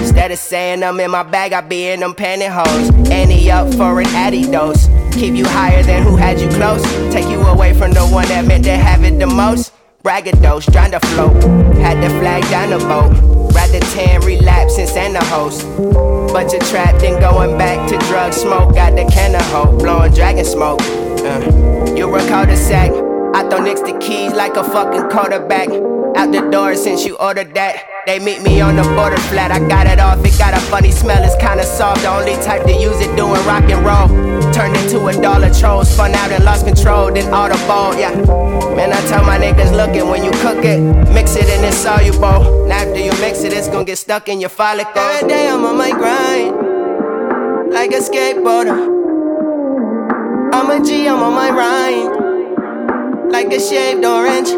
Instead 0.00 0.32
of 0.32 0.38
saying 0.38 0.82
I'm 0.82 0.98
in 1.00 1.10
my 1.10 1.22
bag, 1.22 1.52
I 1.52 1.60
be 1.60 1.88
in 1.88 2.00
them 2.00 2.14
pantyhose. 2.14 3.10
Any 3.10 3.50
up 3.50 3.72
for 3.74 4.00
an 4.00 4.06
addy 4.08 4.44
dose. 4.50 4.88
Keep 5.16 5.34
you 5.34 5.46
higher 5.46 5.82
than 5.82 6.02
who 6.02 6.14
had 6.14 6.38
you 6.38 6.48
close. 6.50 6.82
Take 7.10 7.28
you 7.30 7.40
away 7.40 7.72
from 7.72 7.92
the 7.92 8.06
one 8.06 8.28
that 8.28 8.44
meant 8.44 8.64
to 8.64 8.76
have 8.76 9.02
it 9.02 9.18
the 9.18 9.26
most. 9.26 9.72
Braggadocious, 10.02 10.70
trying 10.70 10.90
to 10.90 11.00
float. 11.00 11.42
Had 11.76 12.02
to 12.02 12.10
flag 12.20 12.42
down 12.50 12.68
the 12.68 12.78
boat. 12.78 13.12
Rather 13.54 13.80
tan 13.80 14.20
relapsing 14.20 14.86
and 14.98 15.16
the 15.16 15.24
host. 15.24 15.66
But 16.34 16.52
you're 16.52 16.60
trapped 16.60 17.02
in 17.02 17.18
going 17.18 17.56
back 17.56 17.88
to 17.88 17.96
drug 18.08 18.34
smoke. 18.34 18.74
Got 18.74 18.94
the 18.94 19.10
can 19.10 19.34
of 19.34 19.42
hope, 19.46 19.78
blowing 19.80 20.12
dragon 20.12 20.44
smoke. 20.44 20.82
Uh, 20.82 21.94
you 21.96 22.12
recall 22.12 22.44
the 22.44 22.56
sack. 22.56 23.05
I 23.36 23.46
throw 23.50 23.60
next 23.60 23.84
the 23.84 23.92
keys 23.98 24.32
like 24.32 24.56
a 24.56 24.64
fucking 24.64 25.10
quarterback. 25.10 25.68
Out 26.16 26.32
the 26.32 26.48
door 26.50 26.74
since 26.74 27.04
you 27.04 27.18
ordered 27.18 27.52
that. 27.52 27.84
They 28.06 28.18
meet 28.18 28.40
me 28.40 28.62
on 28.62 28.76
the 28.76 28.82
border 28.96 29.20
flat. 29.28 29.50
I 29.52 29.58
got 29.68 29.86
it 29.86 30.00
off, 30.00 30.24
it 30.24 30.38
got 30.38 30.54
a 30.54 30.60
funny 30.72 30.90
smell, 30.90 31.22
it's 31.22 31.36
kinda 31.36 31.62
soft. 31.62 32.00
The 32.00 32.08
only 32.08 32.32
type 32.42 32.64
to 32.64 32.72
use 32.72 32.98
it 33.02 33.14
doing 33.14 33.44
rock 33.44 33.68
and 33.68 33.84
roll. 33.84 34.08
Turned 34.54 34.74
into 34.78 35.06
a 35.08 35.12
dollar 35.20 35.52
troll, 35.52 35.84
spun 35.84 36.14
out 36.14 36.30
and 36.30 36.44
lost 36.46 36.64
control, 36.64 37.12
then 37.12 37.30
all 37.34 37.50
the 37.50 37.60
ball. 37.68 37.94
yeah. 37.94 38.14
Man, 38.74 38.90
I 38.90 39.00
tell 39.06 39.22
my 39.22 39.36
niggas 39.38 39.76
looking 39.76 40.08
when 40.08 40.24
you 40.24 40.30
cook 40.40 40.64
it, 40.64 40.80
mix 41.12 41.36
it 41.36 41.44
and 41.44 41.62
it's 41.62 41.76
soluble. 41.76 42.66
Now 42.66 42.88
after 42.88 43.00
you 43.00 43.12
mix 43.20 43.44
it, 43.44 43.52
it's 43.52 43.68
gonna 43.68 43.84
get 43.84 43.98
stuck 43.98 44.30
in 44.30 44.40
your 44.40 44.48
follicle. 44.48 44.96
Every 44.96 45.28
day 45.28 45.50
I'm 45.50 45.62
on 45.62 45.76
my 45.76 45.90
grind, 45.90 46.56
like 47.70 47.92
a 47.92 48.00
skateboarder. 48.00 48.80
I'm 50.54 50.70
a 50.70 50.82
G, 50.82 51.06
I'm 51.06 51.22
on 51.22 51.34
my 51.34 51.50
rind, 51.50 52.25
like 53.30 53.52
a 53.52 53.60
shaved 53.60 54.04
orange. 54.04 54.50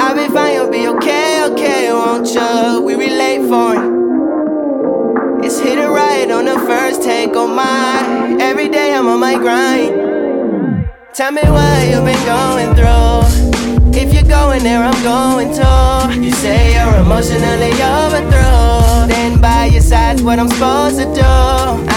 I'll 0.00 0.14
be 0.14 0.32
fine, 0.32 0.54
you'll 0.54 0.70
be 0.70 0.88
okay, 0.88 1.44
okay, 1.50 1.92
won't 1.92 2.28
you? 2.28 2.82
We 2.82 2.94
relate 2.94 3.48
for 3.48 3.74
it. 3.74 5.44
It's 5.44 5.58
hit 5.58 5.78
it 5.78 5.88
right 5.88 6.30
on 6.30 6.44
the 6.44 6.58
first 6.66 7.02
take 7.02 7.36
on 7.36 7.54
mine. 7.54 8.40
Every 8.40 8.68
day 8.68 8.94
I'm 8.94 9.06
on 9.06 9.20
my 9.20 9.34
grind. 9.34 10.90
Tell 11.14 11.32
me 11.32 11.42
what 11.42 11.88
you've 11.88 12.04
been 12.04 12.24
going 12.26 12.74
through. 12.74 14.00
If 14.00 14.12
you're 14.12 14.28
going 14.28 14.62
there, 14.62 14.82
I'm 14.82 15.02
going 15.02 15.54
to. 15.54 16.20
You 16.20 16.30
say 16.32 16.74
you're 16.74 16.96
emotionally 16.96 17.72
overthrown. 17.82 19.08
Then 19.08 19.40
by 19.40 19.66
your 19.66 19.80
side's 19.80 20.22
what 20.22 20.38
I'm 20.38 20.48
supposed 20.48 20.98
to 20.98 21.04
do. 21.04 21.22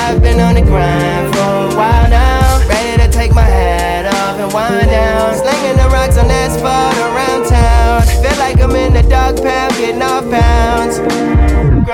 I've 0.04 0.22
been 0.22 0.40
on 0.40 0.56
the 0.56 0.62
grind 0.62 1.34
for 1.34 1.74
a 1.74 1.76
while 1.76 2.10
now. 2.10 2.68
Ready 2.70 3.04
to 3.04 3.12
take 3.12 3.34
my 3.34 3.50
off 4.06 4.09
and 4.40 4.54
wind 4.54 4.90
down. 4.90 5.36
Slinging 5.36 5.78
the 5.78 5.90
rocks 5.90 6.18
on 6.18 6.30
asphalt 6.32 6.96
around 6.98 7.48
town. 7.48 8.02
Feel 8.24 8.38
like 8.40 8.60
I'm 8.62 8.76
in 8.76 8.94
the 8.94 9.04
dog 9.04 9.42
pound, 9.44 9.74
getting 9.74 10.02
off 10.02 10.30
pounds. 10.30 11.00
Grind. 11.86 11.90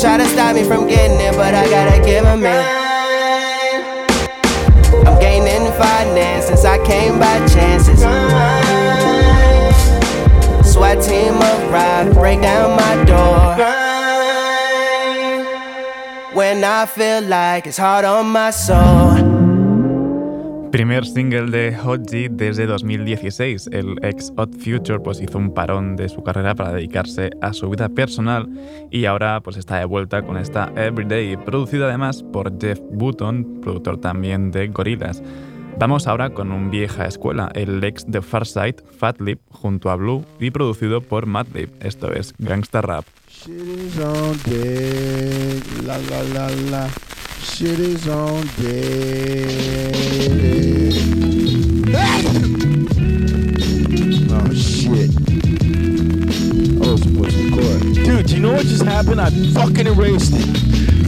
Try 0.00 0.16
to 0.18 0.26
stop 0.26 0.54
me 0.54 0.64
from 0.64 0.86
getting 0.86 1.20
it, 1.20 1.34
but 1.36 1.54
I 1.54 1.68
gotta 1.68 2.02
give 2.04 2.24
them 2.24 2.44
in. 2.44 2.64
I'm 5.06 5.18
gaining 5.20 5.72
finance 5.72 6.46
since 6.46 6.64
I 6.64 6.78
came 6.84 7.18
by 7.18 7.38
chances. 7.46 8.00
Grind. 8.00 8.64
SWAT 10.64 11.02
team 11.02 11.34
arrived, 11.34 12.14
break 12.14 12.42
down 12.42 12.76
my 12.76 13.04
door. 13.04 13.85
When 16.36 16.64
I 16.64 16.84
feel 16.84 17.26
like 17.30 17.66
it's 17.66 17.78
hard 17.78 18.04
on 18.04 18.30
my 18.30 18.52
soul. 18.52 19.16
Primer 20.70 21.02
single 21.06 21.50
de 21.50 21.74
Hot 21.74 22.00
desde 22.02 22.66
2016. 22.66 23.70
El 23.72 23.96
ex 24.02 24.30
Hot 24.36 24.54
Future 24.58 25.00
pues 25.00 25.22
hizo 25.22 25.38
un 25.38 25.54
parón 25.54 25.96
de 25.96 26.10
su 26.10 26.22
carrera 26.22 26.54
para 26.54 26.74
dedicarse 26.74 27.30
a 27.40 27.54
su 27.54 27.70
vida 27.70 27.88
personal 27.88 28.46
y 28.90 29.06
ahora 29.06 29.40
pues 29.40 29.56
está 29.56 29.78
de 29.78 29.86
vuelta 29.86 30.20
con 30.20 30.36
esta 30.36 30.70
Everyday, 30.76 31.38
producida 31.38 31.86
además 31.86 32.22
por 32.22 32.52
Jeff 32.60 32.80
Button, 32.90 33.62
productor 33.62 33.98
también 33.98 34.50
de 34.50 34.68
Gorillaz. 34.68 35.22
Vamos 35.78 36.06
ahora 36.06 36.30
con 36.30 36.52
un 36.52 36.70
vieja 36.70 37.06
escuela, 37.06 37.50
el 37.54 37.84
ex 37.84 38.04
de 38.06 38.22
Farsight, 38.22 38.80
Fatlip, 38.98 39.40
junto 39.50 39.90
a 39.90 39.96
Blue 39.96 40.24
y 40.40 40.50
producido 40.50 41.02
por 41.02 41.26
Madlib. 41.26 41.70
Esto 41.80 42.12
es 42.12 42.34
Gangsta 42.38 42.80
Rap. 42.80 43.04
shit 47.56 47.78
is 47.78 48.06
on 48.08 48.42
deck. 48.58 49.94
oh 54.30 54.52
shit. 54.52 55.10
I 56.76 56.90
was 56.90 57.02
supposed 57.02 57.36
to 57.36 57.44
record. 57.44 57.94
Dude, 57.94 58.26
do 58.26 58.34
you 58.34 58.42
know 58.42 58.52
what 58.52 58.66
just 58.66 58.84
happened? 58.84 59.20
I 59.20 59.30
fucking 59.54 59.86
erased 59.86 60.34
it. 60.34 60.85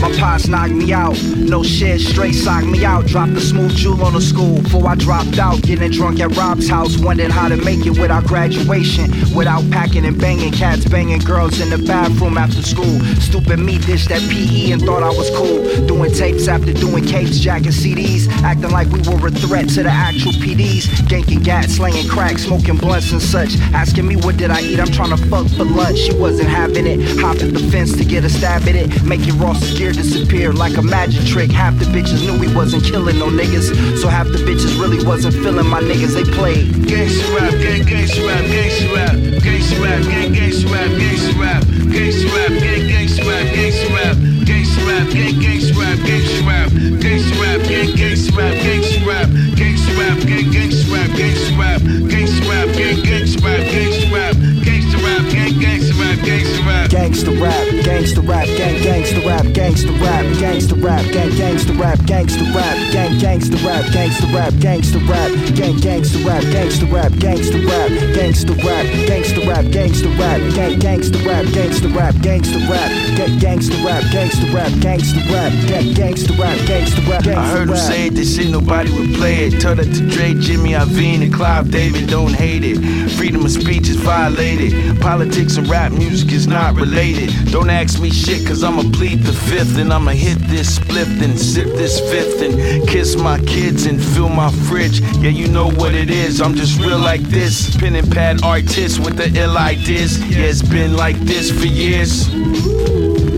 My 0.00 0.10
pops 0.16 0.48
knocked 0.48 0.72
me 0.72 0.92
out. 0.94 1.22
No 1.36 1.62
shit, 1.62 2.00
straight 2.00 2.34
socked 2.34 2.66
me 2.66 2.84
out. 2.86 3.06
Dropped 3.06 3.32
a 3.32 3.40
smooth 3.40 3.76
jewel 3.76 4.02
on 4.02 4.14
the 4.14 4.20
school 4.20 4.62
before 4.62 4.88
I 4.88 4.94
dropped 4.94 5.38
out. 5.38 5.60
Getting 5.60 5.90
drunk 5.90 6.20
at 6.20 6.34
Rob's 6.36 6.68
house, 6.68 6.96
wondering 6.96 7.28
how 7.28 7.48
to 7.48 7.56
make 7.58 7.84
it 7.84 7.98
without 7.98 8.24
graduation. 8.24 9.10
Without 9.34 9.68
packing 9.70 10.06
and 10.06 10.18
banging 10.18 10.52
cats, 10.52 10.86
banging 10.86 11.20
girls 11.20 11.60
in 11.60 11.68
the 11.68 11.78
bathroom 11.86 12.38
after 12.38 12.62
school. 12.62 12.98
Stupid 13.20 13.58
me 13.58 13.76
dished 13.78 14.08
that 14.08 14.22
PE 14.30 14.72
and 14.72 14.82
thought 14.82 15.02
I 15.02 15.10
was 15.10 15.28
cool. 15.36 15.86
Doing 15.86 16.12
tapes 16.12 16.48
after 16.48 16.72
doing 16.72 17.04
capes, 17.04 17.38
jacking 17.38 17.72
CDs. 17.72 18.26
Acting 18.42 18.70
like 18.70 18.88
we 18.88 19.00
were 19.00 19.26
a 19.26 19.30
threat 19.30 19.68
to 19.70 19.82
the 19.82 19.90
actual 19.90 20.32
PDs. 20.32 20.84
Ganking 21.10 21.44
gats, 21.44 21.74
slanging 21.74 22.08
crack, 22.08 22.38
smoking 22.38 22.78
blunts 22.78 23.12
and 23.12 23.20
such. 23.20 23.58
Asking 23.74 24.08
me 24.08 24.16
what 24.16 24.38
did 24.38 24.50
I 24.50 24.62
eat, 24.62 24.80
I'm 24.80 24.90
trying 24.90 25.10
to 25.10 25.18
fuck 25.28 25.46
for 25.48 25.64
lunch. 25.64 25.98
She 25.98 26.14
wasn't 26.14 26.48
having 26.48 26.86
it. 26.86 27.00
Hop 27.20 27.36
at 27.36 27.52
the 27.52 27.60
fence 27.70 27.94
to 27.98 28.04
get 28.04 28.24
a 28.24 28.30
stab 28.30 28.62
at 28.62 28.74
it. 28.74 29.02
Making 29.02 29.38
raw 29.38 29.52
scared 29.52 29.89
disappeared 29.92 30.56
like 30.56 30.76
a 30.76 30.82
magic 30.82 31.24
trick. 31.26 31.50
Half 31.50 31.78
the 31.78 31.84
bitches 31.86 32.20
knew 32.24 32.38
he 32.38 32.54
wasn't 32.54 32.84
killing 32.84 33.18
no 33.18 33.26
niggas. 33.26 33.98
So 33.98 34.08
half 34.08 34.26
the 34.28 34.38
bitches 34.38 34.78
really 34.80 35.04
wasn't 35.04 35.34
feeling 35.34 35.66
my 35.66 35.80
niggas. 35.80 36.14
They 36.14 36.24
played. 36.24 36.72
Gangsta 36.86 37.24
rap, 37.34 37.52
gang, 37.52 37.82
gangsta 37.82 38.26
rap, 38.26 38.44
gangsta 38.44 38.94
rap, 38.94 39.16
gangsta 39.42 39.76
rap, 39.82 40.02
gang, 40.04 40.32
gangsta 40.34 40.72
rap, 40.72 40.90
gangsta 41.00 41.40
rap, 41.40 41.62
gangsta 41.90 42.28
rap, 42.36 42.52
gang, 42.60 42.82
gangsta 42.90 43.22
rap, 43.28 43.46
gangsta 43.54 43.88
rap, 43.96 44.16
gangsta 44.46 44.80
rap, 44.86 45.06
gang, 45.12 45.34
gangsta 45.40 45.72
rap, 45.76 45.98
gangsta 46.04 46.40
rap, 46.46 46.68
gangsta 47.10 47.38
rap, 47.40 47.60
gang, 47.68 47.94
gangsta 47.96 48.36
rap, 48.36 48.58
gangsta 48.62 49.06
rap, 49.06 49.28
gangsta 49.58 49.92
rap, 49.98 50.18
gang, 50.26 50.46
gangsta 50.50 50.86
rap, 50.92 51.10
gangsta 51.18 51.52
rap, 51.58 51.80
gangsta 52.10 52.42
rap, 52.48 52.68
gang, 52.76 52.98
gangsta 53.02 53.38
rap, 53.44 53.62
gangsta 53.70 54.06
rap, 54.12 54.34
gangsta 54.64 54.96
rap, 55.04 55.22
gang, 55.32 55.54
gangsta 55.60 55.89
gangsta 56.30 56.64
rap, 56.66 56.90
gangsta 56.90 57.40
rap, 57.40 57.66
gangsta 57.82 58.22
rap, 58.22 58.46
gang, 58.56 58.76
gangsta 58.82 59.26
rap, 59.26 59.46
gangsta 59.46 59.92
rap, 60.00 60.24
gangsta 60.38 60.74
rap, 60.82 61.04
gang 61.12 61.30
gangsta 61.30 61.78
rap, 61.78 61.98
gangsta 62.06 62.54
rap, 62.54 62.76
gang 62.92 63.18
gangsta 63.18 63.56
rap, 63.64 63.84
gangsta 63.90 64.26
rap, 64.32 64.52
gangsta 64.54 64.98
rap, 65.08 65.32
gang 65.56 65.76
gangsta 65.80 66.24
rap, 66.24 66.42
gangsta 66.44 66.86
rap, 66.92 67.12
gangsta 67.12 67.58
rap, 67.66 67.92
gangsta 68.14 68.54
rap, 68.56 68.84
gangsta 68.94 69.46
rap, 69.46 69.64
gangsta 69.66 70.18
rap, 70.18 70.40
gang 70.54 70.78
gangsta 70.78 71.24
rap, 71.26 71.44
gangsta 71.54 71.88
rap, 71.94 72.14
gangsta 72.14 72.58
rap, 72.70 72.90
gang 73.16 73.38
gangsta 73.40 73.84
rap, 73.84 74.02
gangsta 74.14 74.46
rap, 74.54 74.72
gangsta 74.84 75.20
rap, 75.32 75.52
gang 75.66 75.94
gangsta 75.94 76.38
rap, 76.38 76.58
gangsta 76.68 77.08
rap. 77.08 77.26
I 77.26 77.50
heard 77.50 77.70
him 77.70 77.76
say 77.76 78.06
it, 78.06 78.14
this 78.14 78.36
shit 78.36 78.50
nobody 78.50 78.90
would 78.92 79.14
play 79.14 79.46
it. 79.46 79.60
Tell 79.60 79.74
that 79.74 79.84
to 79.84 80.08
Dre, 80.08 80.34
Jimmy 80.34 80.74
Iovine, 80.74 81.22
and 81.22 81.34
Clive 81.34 81.70
Davis, 81.70 82.06
don't 82.06 82.32
hate 82.32 82.62
it. 82.64 82.78
Freedom 83.16 83.44
of 83.44 83.50
speech 83.50 83.88
is 83.88 83.96
violated. 83.96 85.00
Politics 85.00 85.56
and 85.56 85.68
rap 85.68 85.92
music 85.92 86.19
is 86.24 86.46
not 86.46 86.74
related. 86.74 87.30
Don't 87.50 87.70
ask 87.70 88.00
me 88.00 88.10
shit, 88.10 88.46
cause 88.46 88.62
I'ma 88.62 88.82
plead 88.92 89.20
the 89.20 89.32
fifth 89.32 89.74
then 89.74 89.92
I'ma 89.92 90.12
hit 90.12 90.38
this 90.48 90.76
split, 90.76 91.08
then 91.18 91.36
sip 91.36 91.66
this 91.66 92.00
fifth, 92.00 92.42
and 92.42 92.88
kiss 92.88 93.16
my 93.16 93.38
kids 93.40 93.86
and 93.86 94.02
fill 94.02 94.28
my 94.28 94.50
fridge. 94.68 95.00
Yeah, 95.18 95.30
you 95.30 95.48
know 95.48 95.70
what 95.70 95.94
it 95.94 96.10
is, 96.10 96.40
I'm 96.40 96.54
just 96.54 96.80
real 96.80 96.98
like 96.98 97.22
this. 97.22 97.76
Pen 97.76 97.96
and 97.96 98.10
pad 98.10 98.42
artist 98.44 99.00
with 99.00 99.16
the 99.16 99.28
ill 99.40 99.56
ideas. 99.56 100.18
Yeah, 100.30 100.46
it's 100.46 100.62
been 100.62 100.96
like 100.96 101.16
this 101.20 101.50
for 101.50 101.66
years. 101.66 102.28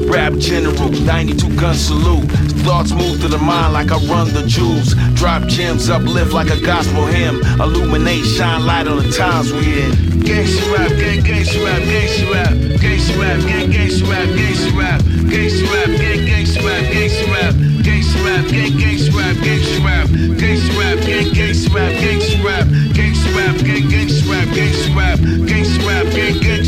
Rap 0.08 0.34
general, 0.34 0.90
92 0.90 1.56
gun 1.56 1.74
salute. 1.74 2.28
thoughts 2.64 2.92
move 2.92 3.18
through 3.18 3.30
the 3.30 3.38
mind 3.38 3.72
like 3.72 3.90
I 3.90 3.96
run 4.06 4.32
the 4.34 4.44
jewels. 4.46 4.94
Drop 5.14 5.46
gems, 5.48 5.88
uplift 5.88 6.32
like 6.32 6.50
a 6.50 6.60
gospel 6.60 7.06
hymn. 7.06 7.40
Illuminate, 7.60 8.24
shine 8.24 8.66
light 8.66 8.86
on 8.86 8.98
the 8.98 9.10
times 9.10 9.52
we 9.52 9.82
in. 9.82 10.11
Gangsta 10.24 10.62
rap, 10.72 10.90
gang, 10.98 11.22
gangsta 11.22 11.58
rap, 11.64 11.82
gangsta 11.82 12.24
rap, 12.32 12.54
gangsta 12.80 13.14
rap, 13.18 13.40
gang, 13.42 13.70
gangsta 13.70 14.06
rap, 14.06 14.28
gangsta 14.38 14.70
rap, 14.78 15.00
gangsta 15.28 15.66
rap, 15.72 15.90
gang, 15.98 16.26
gangsta 16.26 16.62
rap, 16.62 16.84
gangsta 16.92 17.26
rap, 17.32 17.54
gangsta 17.82 18.18
rap, 18.22 18.44
gang, 18.50 18.78
gangsta 18.78 19.12
rap, 19.18 19.36
gangsta 19.42 19.78
rap, 19.82 20.08
gangsta 20.38 20.72
rap, 20.78 20.98
gang, 21.02 21.28
gangsta 21.34 21.68
rap, 21.74 21.94
gangsta 22.94 23.28
rap, 23.36 23.56
gang, 23.66 23.88
gangsta 23.90 24.24
rap, 24.30 24.48
gangsta 24.54 25.82
rap, 25.88 26.06
gang, 26.14 26.38
rap, 26.40 26.61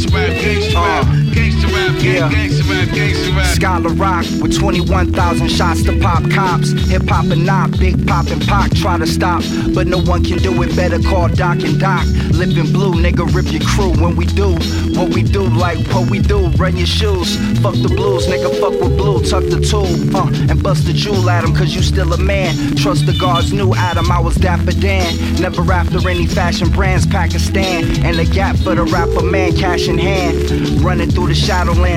gang, 2.05 2.31
gangsta 2.31 2.71
rap, 2.71 2.89
gangsta 2.89 3.37
rap. 3.37 3.57
Scholar 3.57 3.95
rock 3.95 4.25
with 4.41 4.59
21,000 4.59 5.49
shots 5.49 5.83
to 5.85 5.99
pop 6.01 6.29
cops. 6.31 6.71
Hip 6.89 7.09
hop 7.09 7.27
and 7.27 7.45
not 7.47 7.71
big 7.79 8.07
pop 8.07 8.27
and 8.29 8.47
pop. 8.47 8.71
Try 8.73 8.99
to 8.99 9.07
stop, 9.07 9.43
but 9.75 9.87
no 9.87 9.99
one 9.99 10.25
can 10.25 10.39
do 10.39 10.63
it. 10.63 10.77
Better 10.77 11.01
call 11.01 11.29
Doc 11.29 11.63
and 11.63 11.79
Doc. 11.81 12.05
Living 12.33 12.73
blue, 12.73 12.95
nigga, 12.95 13.25
rip 13.35 13.51
your 13.53 13.63
crew 13.63 13.91
when 14.03 14.17
we 14.17 14.27
do 14.27 14.57
what 14.97 15.13
we 15.15 15.23
do, 15.23 15.43
like 15.43 15.79
what 15.89 16.11
we 16.11 16.19
do. 16.19 16.49
Run 16.57 16.77
your 16.77 16.87
shoes, 16.87 17.37
fuck 17.61 17.75
the 17.75 17.89
blues, 17.89 18.27
nigga, 18.27 18.51
fuck 18.61 18.73
with 18.81 18.97
blue. 18.97 19.23
Tuck 19.23 19.45
the 19.45 19.61
tool, 19.61 19.87
uh, 20.17 20.51
and 20.51 20.63
bust 20.63 20.87
the 20.87 20.93
jewel 20.93 21.29
at 21.29 21.45
him, 21.45 21.55
cause 21.55 21.75
you 21.75 21.83
still 21.83 22.13
a 22.13 22.19
man. 22.19 22.55
Trust 22.77 23.07
the 23.07 23.17
guards 23.19 23.53
knew 23.53 23.75
Adam, 23.75 24.11
I 24.11 24.21
was 24.21 24.37
Dapper 24.37 24.73
Dan. 24.73 25.41
Never 25.41 25.71
after 25.73 26.09
any 26.09 26.27
fashion 26.27 26.71
brands, 26.71 27.07
Pakistan. 27.07 27.85
And 28.05 28.19
the 28.19 28.25
gap 28.25 28.57
for 28.57 28.75
the 28.75 28.85
rapper 28.85 29.23
man, 29.23 29.57
cash 29.57 29.89
in 29.89 29.99
hand. 29.99 30.83
Running 30.83 31.11
through 31.11 31.29
the 31.29 31.35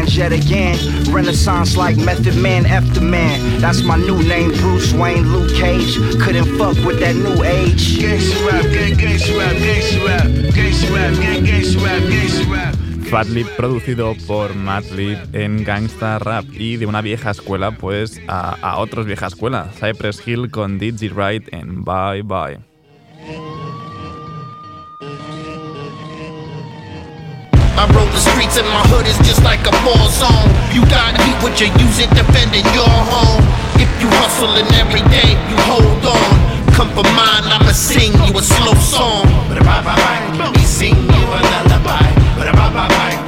yet 0.05 0.31
again. 0.31 0.77
Renaissance 1.11 1.77
like 1.77 1.97
Method 1.97 2.35
Man, 2.35 2.65
after 2.65 3.01
man. 3.01 3.59
That's 3.59 3.83
my 3.83 3.97
new 3.97 4.21
name, 4.23 4.51
Bruce 4.51 4.93
Wayne, 4.93 5.31
Luke 5.31 5.53
Cage. 5.55 5.97
Couldn't 6.21 6.57
fuck 6.57 6.75
with 6.85 6.99
that 6.99 7.15
new 7.15 7.43
age. 7.43 7.97
Gangsta 7.97 8.45
rap, 8.45 8.63
gang, 8.63 8.93
gangsta 8.93 9.37
rap, 9.37 9.55
gangsta 9.57 10.05
rap, 10.05 10.27
gangsta 10.53 10.93
rap, 10.93 11.13
gang, 11.21 11.45
gangsta 11.45 11.83
rap, 11.83 12.01
gangsta 12.03 12.51
rap. 12.51 12.75
Fatlip 13.09 13.47
producido 13.55 14.15
por 14.27 14.53
Madlib 14.53 15.17
en 15.33 15.63
Gangsta 15.63 16.19
Rap 16.19 16.43
y 16.51 16.75
de 16.75 16.85
una 16.85 16.99
vieja 16.99 17.31
escuela 17.31 17.71
pues 17.71 18.19
a, 18.27 18.57
a 18.61 18.79
otros 18.79 19.05
vieja 19.05 19.27
escuela, 19.27 19.69
Cypress 19.79 20.27
Hill 20.27 20.51
con 20.51 20.77
Digi 20.77 21.07
Right 21.07 21.47
en 21.53 21.85
Bye 21.85 22.23
Bye. 22.23 22.59
I 27.79 27.85
streets 28.37 28.57
and 28.57 28.69
my 28.69 28.85
hood 28.93 29.07
is 29.09 29.17
just 29.25 29.41
like 29.41 29.65
a 29.65 29.73
war 29.81 30.05
zone. 30.13 30.49
You 30.69 30.85
gotta 30.93 31.17
heat, 31.25 31.37
what 31.41 31.57
you 31.57 31.73
use 31.81 31.97
it 31.97 32.09
defending 32.13 32.65
your 32.77 32.85
home. 32.85 33.41
If 33.81 33.89
you 33.97 34.05
hustling 34.21 34.69
every 34.77 35.01
day, 35.09 35.33
you 35.49 35.57
hold 35.65 36.05
on. 36.05 36.29
Come 36.77 36.89
for 36.93 37.01
mine, 37.17 37.49
I'ma 37.49 37.73
sing 37.73 38.13
you 38.13 38.37
a 38.37 38.43
slow 38.43 38.77
song. 38.77 39.25
But 39.49 39.57
bye 39.65 39.81
bye 39.81 39.97
bye, 39.97 40.21
let 40.37 40.53
me 40.53 40.61
sing 40.61 40.93
you 40.93 41.23
a 41.33 41.39
lullaby. 41.49 42.05
But 42.37 42.45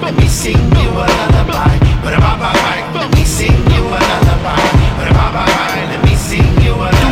let 0.06 0.14
me 0.14 0.28
sing 0.28 0.62
you 0.78 0.90
a 0.94 1.06
lullaby. 1.10 1.74
But 2.06 2.14
let 2.94 3.10
me 3.18 3.26
sing 3.26 3.58
you 3.74 3.82
a 3.82 3.98
lullaby. 3.98 4.69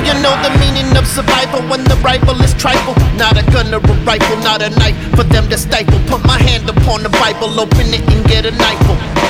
You 0.08 0.16
know 0.24 0.32
the 0.39 0.55
meaning 0.64 0.88
of 0.95 1.03
survival 1.03 1.60
when 1.68 1.84
the 1.84 1.99
rival 1.99 2.39
is 2.39 2.55
trifle? 2.55 2.95
Not 3.20 3.36
a 3.36 3.43
gun 3.51 3.76
or 3.76 3.84
a 3.84 3.95
rifle, 4.08 4.39
not 4.39 4.64
a 4.64 4.72
knife 4.80 4.95
for 5.20 5.28
them 5.28 5.51
to 5.51 5.60
stifle. 5.60 5.99
Put 6.08 6.24
my 6.24 6.39
hand 6.39 6.64
upon 6.72 7.03
the 7.03 7.12
Bible, 7.20 7.51
open 7.60 7.91
it 7.91 8.08
and 8.08 8.24
get 8.24 8.47
a 8.47 8.55
knife. 8.55 8.80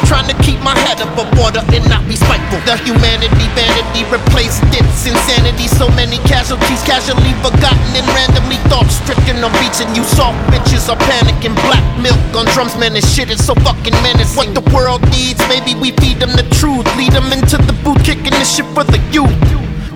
Trying 0.06 0.30
to 0.30 0.38
keep 0.46 0.62
my 0.62 0.78
head 0.78 1.02
above 1.02 1.34
water 1.34 1.66
and 1.74 1.82
not 1.90 2.06
be 2.06 2.14
spiteful. 2.14 2.62
The 2.70 2.78
humanity, 2.86 3.50
vanity 3.58 4.06
replaced 4.14 4.62
its 4.70 5.02
insanity. 5.10 5.66
So 5.66 5.90
many 5.98 6.22
casualties, 6.30 6.86
casually 6.86 7.34
forgotten 7.42 7.90
and 7.98 8.06
randomly 8.14 8.62
thought 8.70 8.86
stricken 8.94 9.42
on 9.42 9.50
beats. 9.58 9.82
And 9.82 9.90
you 9.98 10.06
soft 10.06 10.38
bitches 10.54 10.94
are 10.94 11.02
panicking. 11.10 11.58
Black 11.66 11.82
Milk 11.98 12.22
on 12.38 12.46
drums, 12.54 12.78
man, 12.78 12.94
this 12.94 13.10
shit 13.10 13.34
is 13.34 13.42
so 13.42 13.58
fucking 13.66 13.98
menacing. 14.06 14.38
What 14.38 14.54
the 14.54 14.66
world 14.70 15.02
needs, 15.10 15.42
maybe 15.50 15.74
we 15.74 15.90
feed 15.98 16.22
them 16.22 16.38
the 16.38 16.46
truth. 16.54 16.86
Lead 16.94 17.18
them 17.18 17.34
into 17.34 17.58
the 17.58 17.74
boot, 17.82 17.98
kicking 18.06 18.38
this 18.38 18.54
shit 18.54 18.70
for 18.78 18.86
the 18.86 19.02
youth. 19.10 19.34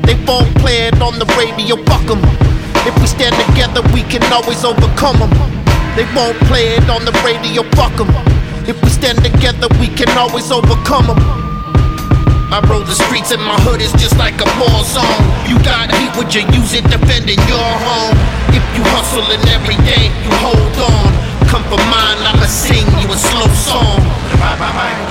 They 0.08 0.16
won't 0.28 0.54
play 0.60 0.88
it 0.88 1.02
on 1.02 1.20
the 1.20 1.26
radio, 1.38 1.76
fuck 1.86 2.10
'em. 2.10 2.22
If 2.86 2.95
we 2.99 3.08
stand 3.08 3.36
together, 3.45 3.82
we 3.93 4.02
can 4.04 4.24
always 4.34 4.64
overcome 4.64 5.20
them. 5.20 5.32
They 5.95 6.06
won't 6.16 6.39
play 6.49 6.76
it 6.78 6.89
on 6.89 7.06
the 7.06 7.14
radio, 7.24 7.64
fuck 7.78 7.99
'em. 7.99 8.10
If 8.68 8.82
we 8.84 8.89
stand 8.89 9.24
together, 9.24 9.68
we 9.80 9.88
can 9.88 10.10
always 10.18 10.52
overcome 10.52 11.08
them. 11.08 11.22
I 12.52 12.60
roll 12.68 12.84
the 12.84 12.93
streets 12.93 13.32
and 13.32 13.41
my 13.41 13.56
hood 13.64 13.82
is 13.82 13.93
just 13.93 14.18
like 14.18 14.36
a 14.41 14.49
war 14.60 14.84
zone. 14.84 15.24
You 15.47 15.58
got 15.64 15.89
heat, 15.95 16.12
would 16.18 16.36
you 16.36 16.43
use 16.52 16.74
it 16.74 16.84
defending 16.89 17.39
your 17.47 17.72
home? 17.88 18.18
If 18.49 18.64
you 18.76 18.84
hustling 18.91 19.43
every 19.56 19.78
day, 19.88 20.12
you 20.24 20.32
hold 20.43 20.76
on. 20.91 21.08
Come 21.47 21.64
for 21.72 21.80
mine, 21.88 22.20
I'ma 22.28 22.47
sing 22.47 22.88
you 22.99 23.08
a 23.08 23.18
slow 23.18 23.47
song. 23.56 23.99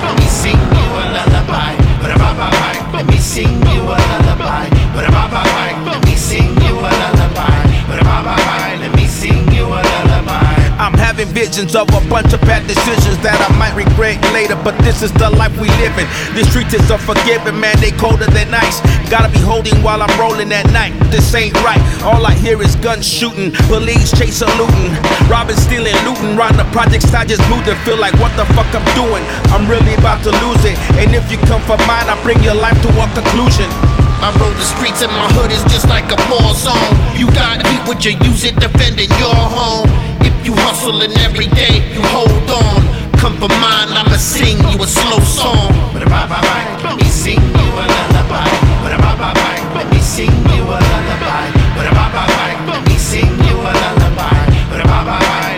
Let 0.05 0.15
me 0.21 0.27
sing 0.29 0.61
you 0.77 0.87
a 1.01 1.05
lullaby. 1.17 1.73
Let 2.93 3.07
me 3.07 3.19
sing 3.19 3.57
you 3.73 3.83
a 3.83 3.97
lullaby. 3.97 4.80
Let 4.97 6.05
me 6.05 6.17
sing 6.17 6.51
you 6.63 6.75
a 6.79 6.91
lullaby. 6.91 7.71
Let 8.81 8.95
me 8.97 9.07
sing 9.07 9.51
you 9.53 9.65
a 9.67 9.81
lullaby. 9.81 10.61
I'm 10.81 10.97
having 10.97 11.29
visions 11.29 11.77
of 11.77 11.93
a 11.93 12.01
bunch 12.09 12.33
of 12.33 12.41
bad 12.43 12.67
decisions 12.67 13.21
that 13.21 13.37
I 13.37 13.53
might 13.61 13.77
regret 13.77 14.17
later, 14.33 14.57
but 14.65 14.73
this 14.81 15.03
is 15.03 15.13
the 15.13 15.29
life 15.29 15.53
we 15.61 15.69
live 15.77 15.93
in. 16.01 16.09
The 16.33 16.43
streets 16.49 16.73
is 16.73 16.89
unforgiving, 16.91 17.61
man, 17.61 17.77
they 17.85 17.93
colder 17.93 18.25
than 18.25 18.49
ice. 18.55 18.81
Gotta 19.13 19.29
be 19.29 19.39
holding 19.45 19.77
while 19.85 20.01
I'm 20.01 20.11
rolling 20.19 20.51
at 20.57 20.65
night. 20.73 20.97
This 21.13 21.29
ain't 21.37 21.53
right. 21.61 21.79
All 22.01 22.25
I 22.25 22.33
hear 22.33 22.57
is 22.63 22.75
guns 22.81 23.05
shooting, 23.07 23.53
police 23.69 24.09
chasing, 24.17 24.49
looting, 24.57 24.91
robbing, 25.29 25.61
stealing, 25.61 25.95
looting. 26.09 26.33
Round 26.35 26.57
the 26.57 26.65
projects, 26.73 27.13
I 27.13 27.29
just 27.29 27.45
moved 27.53 27.69
and 27.69 27.79
feel 27.85 28.01
like 28.01 28.17
what 28.17 28.33
the 28.41 28.49
fuck 28.57 28.73
I'm 28.73 28.87
doing. 28.97 29.23
I'm 29.53 29.69
really 29.69 29.95
about 30.01 30.25
to 30.25 30.33
lose 30.41 30.65
it, 30.65 30.81
and 30.97 31.13
if 31.15 31.31
you 31.31 31.37
come 31.45 31.61
for 31.69 31.77
mine, 31.85 32.09
I 32.09 32.17
bring 32.25 32.41
your 32.43 32.57
life 32.57 32.81
to 32.81 32.89
a 32.89 33.05
conclusion. 33.13 33.69
I 34.21 34.29
roll 34.37 34.53
the 34.53 34.69
streets 34.69 35.01
and 35.01 35.11
my 35.13 35.25
hood 35.33 35.49
is 35.51 35.65
just 35.73 35.89
like 35.89 36.05
a 36.13 36.19
war 36.29 36.53
zone. 36.53 36.77
You 37.17 37.25
got 37.33 37.65
heat, 37.65 37.81
would 37.89 38.05
you 38.05 38.13
use 38.21 38.45
it 38.45 38.53
defending 38.61 39.09
your 39.17 39.33
home? 39.33 39.89
If 40.21 40.37
you 40.45 40.53
hustling 40.61 41.17
every 41.25 41.49
day, 41.57 41.81
you 41.97 42.05
hold 42.13 42.29
on. 42.53 42.85
Come 43.17 43.41
for 43.41 43.49
mine, 43.49 43.89
I'ma 43.97 44.21
sing 44.21 44.61
you 44.69 44.77
a 44.77 44.87
slow 44.87 45.25
song. 45.25 45.73
Let 45.97 46.05
me 47.01 47.09
sing 47.09 47.41
you 47.41 47.69
a 47.81 47.85
lullaby. 47.89 48.45
Let 49.73 49.89
me 49.89 50.01
sing 50.05 50.29
you 50.53 50.69
a 50.69 50.77
lullaby. 50.77 51.41
Let 52.69 52.85
me 52.85 52.97
sing 53.01 53.33
you 53.49 53.57
a 53.57 53.73
lullaby. 53.73 54.37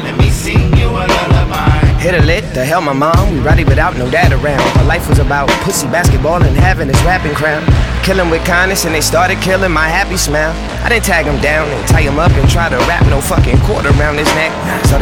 Let 0.07 0.15
me 0.23 0.31
sing 0.31 0.71
you 0.79 0.87
a 0.87 1.03
lullaby. 1.03 1.83
Hit 1.99 2.15
a 2.15 2.23
lit, 2.23 2.47
the 2.55 2.65
hell 2.65 2.81
my 2.81 2.93
mom, 2.93 3.35
we 3.35 3.41
rowdy 3.41 3.65
without 3.65 3.97
no 3.99 4.09
dad 4.11 4.33
around. 4.33 4.63
My 4.79 4.87
life 4.87 5.09
was 5.09 5.19
about 5.19 5.49
pussy, 5.67 5.87
basketball, 5.89 6.43
and 6.43 6.57
having 6.57 6.87
this 6.87 7.03
rapping 7.03 7.35
crown. 7.35 7.67
Killing 8.03 8.31
with 8.31 8.45
kindness, 8.45 8.85
and 8.85 8.95
they 8.95 9.01
started 9.01 9.41
killing 9.41 9.71
my 9.71 9.87
happy 9.87 10.17
smile. 10.17 10.51
I 10.85 10.89
didn't 10.89 11.05
tag 11.05 11.25
him 11.25 11.41
down 11.41 11.69
and 11.71 11.87
tie 11.87 12.03
him 12.03 12.19
up 12.19 12.33
and 12.33 12.51
try 12.51 12.69
to 12.69 12.77
wrap 12.91 13.07
no 13.07 13.21
fucking 13.21 13.59
cord 13.61 13.87
around 13.87 14.19
his 14.19 14.27
neck. 14.35 14.51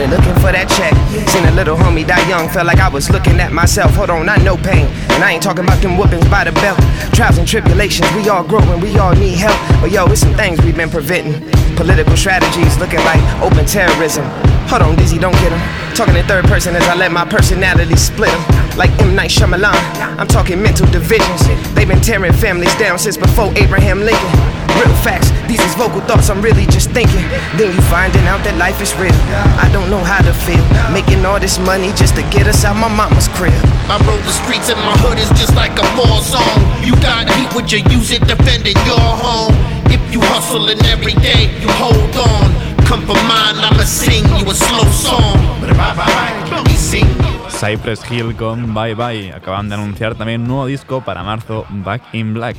They 0.01 0.07
looking 0.07 0.33
for 0.41 0.49
that 0.49 0.65
check. 0.73 0.97
Seen 1.29 1.45
a 1.45 1.53
little 1.53 1.77
homie 1.77 2.07
die 2.09 2.25
young, 2.27 2.49
felt 2.49 2.65
like 2.65 2.81
I 2.81 2.89
was 2.89 3.11
looking 3.11 3.41
at 3.41 3.53
myself. 3.53 3.93
Hold 3.97 4.09
on, 4.09 4.31
I 4.31 4.37
know 4.37 4.57
pain. 4.57 4.89
And 5.13 5.23
I 5.23 5.33
ain't 5.33 5.43
talking 5.43 5.65
about 5.65 5.83
them 5.83 5.99
whoopings 5.99 6.25
by 6.33 6.45
the 6.45 6.53
belt. 6.65 6.81
Trials 7.13 7.37
and 7.37 7.47
tribulations, 7.47 8.09
we 8.17 8.29
all 8.31 8.45
growing, 8.45 8.81
we 8.81 8.97
all 8.97 9.13
need 9.13 9.37
help. 9.37 9.61
But 9.83 9.93
yo, 9.93 10.07
it's 10.09 10.23
some 10.23 10.33
things 10.33 10.57
we've 10.65 10.77
been 10.77 10.89
preventing. 10.89 11.37
Political 11.77 12.17
strategies 12.17 12.79
looking 12.81 13.05
like 13.05 13.21
open 13.45 13.67
terrorism. 13.69 14.25
Hold 14.71 14.83
on, 14.83 14.95
Dizzy, 14.95 15.19
don't 15.19 15.35
get 15.43 15.51
him. 15.51 15.59
Talking 15.97 16.15
in 16.15 16.25
third 16.27 16.45
person 16.45 16.77
as 16.77 16.87
I 16.87 16.95
let 16.95 17.11
my 17.11 17.25
personality 17.25 17.97
split 17.97 18.31
him. 18.31 18.79
Like 18.79 18.91
M. 19.03 19.17
Night 19.17 19.31
Shyamalan, 19.31 19.75
I'm 20.15 20.29
talking 20.29 20.63
mental 20.63 20.87
divisions. 20.95 21.43
They've 21.75 21.89
been 21.89 22.01
tearing 22.01 22.33
families 22.33 22.73
down 22.79 22.97
since 22.97 23.17
before 23.17 23.51
Abraham 23.59 24.07
Lincoln. 24.07 24.31
Real 24.79 24.95
facts, 25.03 25.35
these 25.51 25.59
is 25.59 25.75
vocal 25.75 26.01
thoughts, 26.07 26.31
I'm 26.31 26.41
really 26.41 26.67
just 26.71 26.91
thinking. 26.95 27.27
Then 27.59 27.75
you 27.75 27.83
finding 27.91 28.23
out 28.31 28.47
that 28.47 28.55
life 28.63 28.81
is 28.81 28.95
real. 28.95 29.11
I 29.59 29.67
don't 29.75 29.91
know 29.91 29.99
how 29.99 30.23
to 30.23 30.31
feel. 30.47 30.63
Making 30.95 31.27
all 31.27 31.41
this 31.43 31.59
money 31.59 31.91
just 31.99 32.15
to 32.15 32.23
get 32.31 32.47
us 32.47 32.65
out 32.65 32.79
my 32.79 32.87
mama's 32.87 33.27
crib. 33.35 33.51
I 33.91 33.99
roll 34.07 34.23
the 34.23 34.31
streets 34.31 34.71
and 34.71 34.79
my 34.87 34.95
hood 35.03 35.19
is 35.19 35.35
just 35.35 35.59
like 35.59 35.75
a 35.83 35.87
war 35.99 36.23
zone. 36.23 36.63
You 36.87 36.95
got 37.03 37.27
heat, 37.27 37.51
would 37.59 37.75
you 37.75 37.83
use 37.91 38.15
it 38.15 38.23
defending 38.23 38.79
your 38.87 39.03
home? 39.03 39.51
If 39.91 39.99
you 40.15 40.23
hustling 40.31 40.79
every 40.87 41.19
day, 41.19 41.51
you 41.59 41.67
hold 41.75 42.15
on. 42.15 42.70
Come 42.91 43.07
for 43.07 43.15
mine, 43.23 43.55
I'ma 43.55 43.85
sing 43.85 44.27
you 44.27 44.51
a 44.51 44.53
slow 44.53 44.83
song. 44.91 45.39
Let 45.63 46.65
me 46.67 46.75
sing 46.75 47.07
you 47.07 47.47
a 47.47 47.49
Cypress 47.49 48.03
Hill 48.03 48.35
con 48.35 48.75
Bye 48.75 48.95
Bye. 48.95 49.33
Acaban 49.33 49.69
de 49.69 49.77
anunciar 49.77 50.17
también 50.17 50.41
un 50.41 50.49
nuevo 50.49 50.67
disco 50.67 51.01
para 51.01 51.23
marzo, 51.23 51.65
Back 51.71 52.03
in 52.13 52.35
Black. 52.35 52.57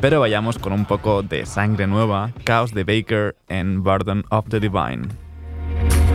Pero 0.00 0.20
vayamos 0.20 0.56
con 0.58 0.72
un 0.72 0.86
poco 0.86 1.22
de 1.22 1.44
sangre 1.44 1.86
nueva, 1.86 2.30
Chaos 2.44 2.72
de 2.72 2.84
Baker 2.84 3.36
en 3.50 3.82
Burden 3.82 4.24
of 4.30 4.46
the 4.48 4.58
Divine. 4.58 5.08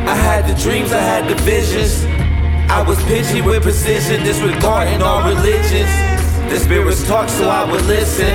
I 0.08 0.16
had 0.16 0.48
the 0.48 0.56
dreams, 0.56 0.92
I 0.92 0.98
had 0.98 1.28
the 1.28 1.36
visions. 1.44 2.08
I 2.72 2.82
was 2.82 2.98
pitchy 3.04 3.42
with 3.42 3.62
precision, 3.62 4.24
disregarding 4.24 5.04
all 5.04 5.22
religions. 5.30 5.92
The 6.50 6.58
spirits 6.58 7.08
talk, 7.08 7.30
so 7.30 7.48
I 7.48 7.70
would 7.70 7.86
listen. 7.86 8.34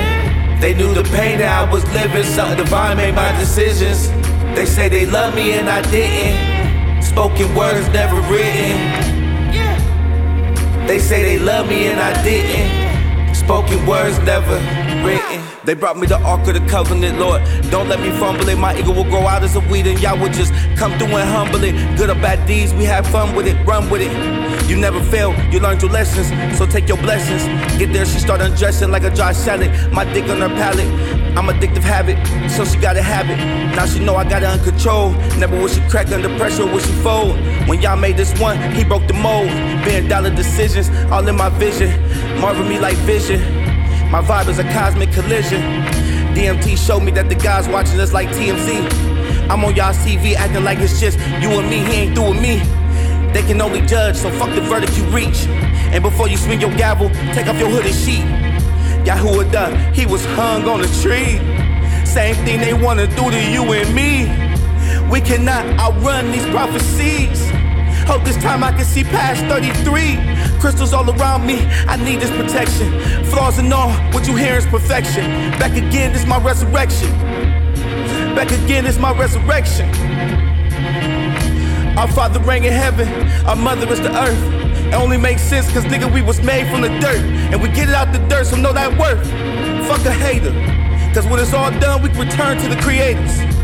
They 0.61 0.73
knew 0.73 0.93
the 0.93 1.03
pain 1.11 1.39
that 1.39 1.51
I 1.51 1.69
was 1.69 1.83
living, 1.91 2.23
something 2.23 2.55
divine 2.55 2.95
made 2.95 3.15
my 3.15 3.37
decisions. 3.37 4.09
They 4.55 4.65
say 4.65 4.87
they 4.87 5.05
love 5.05 5.35
me 5.35 5.51
and 5.51 5.69
I 5.69 5.81
didn't. 5.91 7.03
Spoken 7.03 7.53
words 7.53 7.87
never 7.89 8.15
written. 8.31 8.77
They 10.87 10.97
say 10.97 11.23
they 11.23 11.39
love 11.39 11.67
me 11.67 11.87
and 11.87 11.99
I 11.99 12.23
didn't. 12.23 13.35
Spoken 13.35 13.85
words 13.85 14.17
never 14.19 14.55
written. 15.05 15.44
They 15.65 15.73
brought 15.73 15.97
me 15.97 16.05
the 16.05 16.19
Ark 16.19 16.47
of 16.47 16.53
the 16.53 16.59
Covenant, 16.69 17.17
Lord. 17.17 17.41
Don't 17.71 17.89
let 17.89 17.99
me 17.99 18.11
fumble 18.11 18.47
it. 18.49 18.57
My 18.57 18.77
ego 18.77 18.93
will 18.93 19.03
grow 19.03 19.25
out 19.25 19.43
as 19.43 19.55
a 19.55 19.59
weed, 19.61 19.87
and 19.87 19.99
y'all 19.99 20.19
will 20.19 20.31
just 20.31 20.53
come 20.77 20.95
through 20.99 21.17
and 21.17 21.27
humble 21.27 21.63
it. 21.63 21.73
Good 21.97 22.11
or 22.11 22.15
bad 22.15 22.45
deeds, 22.45 22.71
we 22.73 22.83
have 22.85 23.07
fun 23.07 23.33
with 23.35 23.47
it, 23.47 23.55
run 23.65 23.89
with 23.89 24.01
it. 24.01 24.69
You 24.69 24.77
never 24.77 25.01
fail, 25.01 25.33
you 25.51 25.59
learned 25.59 25.81
your 25.81 25.89
lessons, 25.89 26.27
so 26.57 26.67
take 26.67 26.87
your 26.87 26.97
blessings. 26.97 27.43
Get 27.79 27.91
there, 27.93 28.05
she 28.05 28.19
start 28.19 28.41
undressing 28.41 28.91
like 28.91 29.03
a 29.03 29.09
dry 29.09 29.31
salad. 29.31 29.71
My 29.91 30.05
dick 30.13 30.29
on 30.29 30.41
her 30.41 30.49
palate, 30.49 30.87
I'm 31.35 31.47
addictive 31.47 31.81
habit, 31.81 32.17
so 32.51 32.63
she 32.63 32.77
got 32.77 32.95
a 32.95 33.01
habit. 33.01 33.37
Now 33.75 33.87
she 33.87 33.99
know 33.99 34.15
I 34.15 34.23
got 34.23 34.43
it 34.43 34.45
under 34.45 34.71
control. 34.71 35.13
Never 35.39 35.57
will 35.57 35.67
she 35.67 35.81
crack 35.89 36.11
under 36.11 36.29
pressure, 36.37 36.65
will 36.67 36.79
she 36.79 36.93
fold? 37.01 37.39
When 37.67 37.81
y'all 37.81 37.97
made 37.97 38.17
this 38.17 38.39
one, 38.39 38.59
he 38.73 38.83
broke 38.83 39.07
the 39.07 39.13
mold. 39.13 39.49
Being 39.83 40.07
dollar 40.07 40.29
decisions, 40.29 40.89
all 41.11 41.27
in 41.27 41.35
my 41.35 41.49
vision. 41.49 41.89
Marvel 42.39 42.65
me 42.65 42.77
like 42.77 42.97
vision. 42.97 43.64
My 44.15 44.21
vibe 44.21 44.47
is 44.47 44.59
a 44.59 44.63
cosmic 44.71 45.11
collision. 45.11 45.61
DMT 46.33 46.77
showed 46.77 47.01
me 47.01 47.11
that 47.11 47.27
the 47.27 47.35
guys 47.35 47.67
watching 47.67 47.99
us 47.99 48.13
like 48.13 48.29
TMZ. 48.29 49.49
I'm 49.49 49.65
on 49.65 49.75
y'all's 49.75 49.97
TV 49.97 50.35
acting 50.35 50.63
like 50.63 50.79
it's 50.79 51.01
just 51.01 51.19
you 51.43 51.49
and 51.59 51.69
me, 51.69 51.79
he 51.79 51.91
ain't 52.03 52.15
through 52.15 52.29
with 52.29 52.41
me. 52.41 52.59
They 53.33 53.41
can 53.41 53.59
only 53.59 53.81
judge, 53.81 54.15
so 54.15 54.31
fuck 54.39 54.55
the 54.55 54.61
verdict 54.61 54.97
you 54.97 55.03
reach. 55.07 55.47
And 55.91 56.01
before 56.01 56.29
you 56.29 56.37
swing 56.37 56.61
your 56.61 56.73
gavel, 56.77 57.09
take 57.33 57.47
off 57.47 57.59
your 57.59 57.67
hooded 57.67 57.93
sheet. 57.93 58.23
Yahoo 59.05 59.43
done, 59.51 59.93
he 59.93 60.05
was 60.05 60.23
hung 60.27 60.63
on 60.63 60.79
a 60.79 60.87
tree. 61.03 61.35
Same 62.05 62.35
thing 62.45 62.61
they 62.61 62.73
wanna 62.73 63.07
do 63.07 63.29
to 63.29 63.51
you 63.51 63.63
and 63.73 63.93
me. 63.93 64.31
We 65.11 65.19
cannot 65.19 65.65
outrun 65.77 66.31
these 66.31 66.45
prophecies. 66.51 67.51
Hope 68.07 68.23
this 68.23 68.37
time 68.37 68.63
I 68.63 68.71
can 68.71 68.85
see 68.85 69.03
past 69.03 69.41
33. 69.51 70.15
Crystals 70.65 70.93
all 70.93 71.07
around 71.07 71.45
me, 71.45 71.63
I 71.85 71.95
need 71.95 72.21
this 72.21 72.31
protection. 72.31 72.89
Flaws 73.25 73.59
and 73.59 73.71
all, 73.71 73.91
what 74.13 74.25
you 74.25 74.35
hear 74.35 74.55
is 74.55 74.65
perfection. 74.65 75.23
Back 75.59 75.73
again, 75.73 76.11
this 76.11 76.25
my 76.25 76.39
resurrection. 76.39 77.11
Back 78.33 78.49
again, 78.49 78.87
it's 78.87 78.97
my 78.97 79.15
resurrection. 79.15 79.87
Our 81.99 82.07
father 82.07 82.39
rang 82.39 82.63
in 82.63 82.73
heaven, 82.73 83.07
our 83.45 83.55
mother 83.55 83.87
is 83.93 84.01
the 84.01 84.09
earth. 84.19 84.87
It 84.87 84.95
only 84.95 85.17
makes 85.17 85.43
sense 85.43 85.71
cause 85.71 85.83
nigga 85.83 86.11
we 86.11 86.23
was 86.23 86.41
made 86.41 86.67
from 86.71 86.81
the 86.81 86.89
dirt. 86.99 87.21
And 87.53 87.61
we 87.61 87.69
get 87.69 87.87
it 87.87 87.93
out 87.93 88.11
the 88.11 88.27
dirt, 88.27 88.47
so 88.47 88.55
know 88.55 88.73
that 88.73 88.89
worth. 88.97 89.23
Fuck 89.87 90.03
a 90.07 90.11
hater. 90.11 90.51
Cause 91.13 91.27
when 91.27 91.39
it's 91.39 91.53
all 91.53 91.69
done, 91.79 92.01
we 92.01 92.09
return 92.09 92.57
to 92.57 92.67
the 92.67 92.81
creators. 92.81 93.54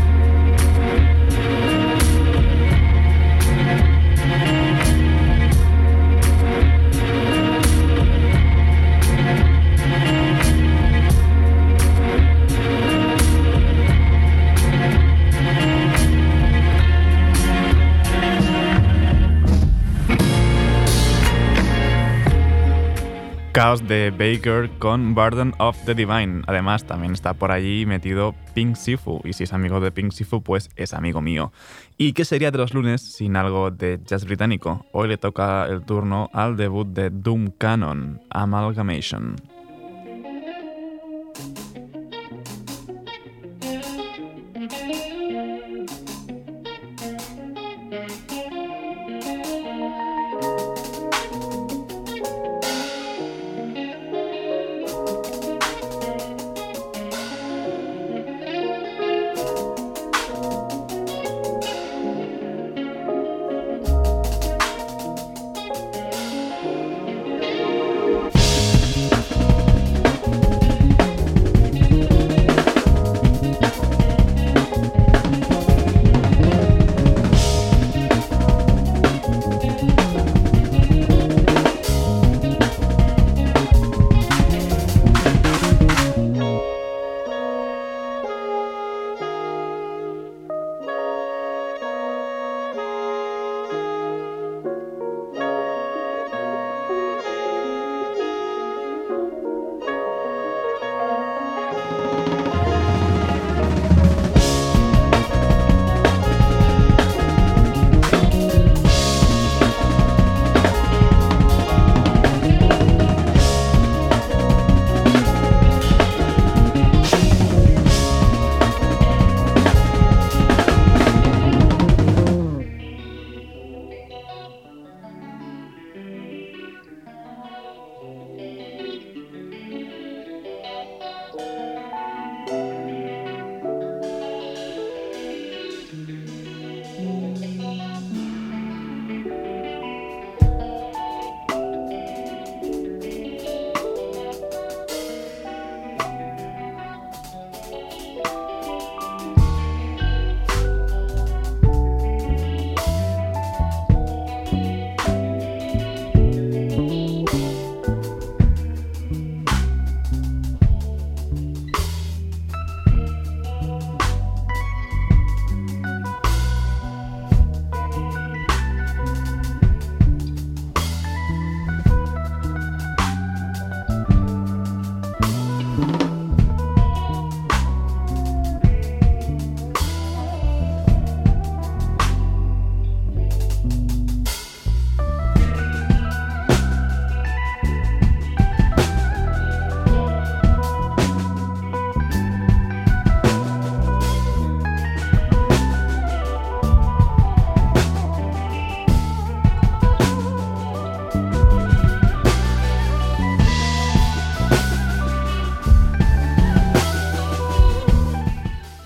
Caos 23.52 23.86
de 23.86 24.10
Baker 24.10 24.70
con 24.78 25.14
Burden 25.14 25.52
of 25.58 25.76
the 25.84 25.94
Divine. 25.94 26.40
Además, 26.46 26.86
también 26.86 27.12
está 27.12 27.34
por 27.34 27.52
allí 27.52 27.84
metido 27.84 28.34
Pink 28.54 28.76
Sifu. 28.76 29.20
Y 29.24 29.34
si 29.34 29.44
es 29.44 29.52
amigo 29.52 29.78
de 29.78 29.92
Pink 29.92 30.10
Sifu, 30.12 30.42
pues 30.42 30.70
es 30.74 30.94
amigo 30.94 31.20
mío. 31.20 31.52
¿Y 31.98 32.14
qué 32.14 32.24
sería 32.24 32.50
de 32.50 32.56
los 32.56 32.72
lunes 32.72 33.02
sin 33.02 33.36
algo 33.36 33.70
de 33.70 34.00
jazz 34.06 34.24
británico? 34.24 34.86
Hoy 34.92 35.08
le 35.08 35.18
toca 35.18 35.66
el 35.66 35.82
turno 35.82 36.30
al 36.32 36.56
debut 36.56 36.88
de 36.88 37.10
Doom 37.10 37.50
Cannon, 37.58 38.22
Amalgamation. 38.30 39.36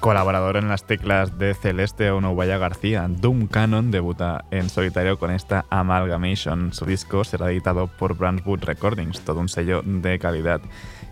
Colaborador 0.06 0.56
en 0.56 0.68
las 0.68 0.84
teclas 0.84 1.36
de 1.36 1.52
Celeste 1.52 2.12
o 2.12 2.20
Novaya 2.20 2.58
García, 2.58 3.08
Doom 3.08 3.48
Cannon 3.48 3.90
debuta 3.90 4.44
en 4.52 4.70
solitario 4.70 5.18
con 5.18 5.32
esta 5.32 5.66
Amalgamation. 5.68 6.72
Su 6.72 6.86
disco 6.86 7.24
será 7.24 7.50
editado 7.50 7.88
por 7.88 8.16
Brandwood 8.16 8.62
Recordings, 8.62 9.22
todo 9.22 9.40
un 9.40 9.48
sello 9.48 9.82
de 9.84 10.20
calidad. 10.20 10.60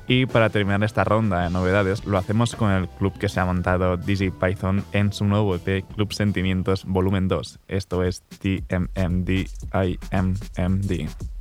Y 0.07 0.27
para 0.27 0.49
terminar 0.49 0.85
esta 0.85 1.03
ronda 1.03 1.43
de 1.43 1.51
novedades, 1.51 2.05
lo 2.05 2.19
hacemos 2.19 2.55
con 2.55 2.71
el 2.71 2.89
club 2.89 3.19
que 3.19 3.29
se 3.29 3.41
ha 3.41 3.45
montado 3.45 3.97
Digi 3.97 4.31
Python 4.31 4.85
en 4.93 5.13
su 5.13 5.25
nuevo 5.25 5.57
EP 5.57 5.85
Club 5.97 6.13
Sentimientos 6.13 6.85
Volumen 6.85 7.27
2. 7.27 7.59
Esto 7.67 8.05
es 8.05 8.23
TMMD 8.23 9.49
IMMD. 9.73 11.34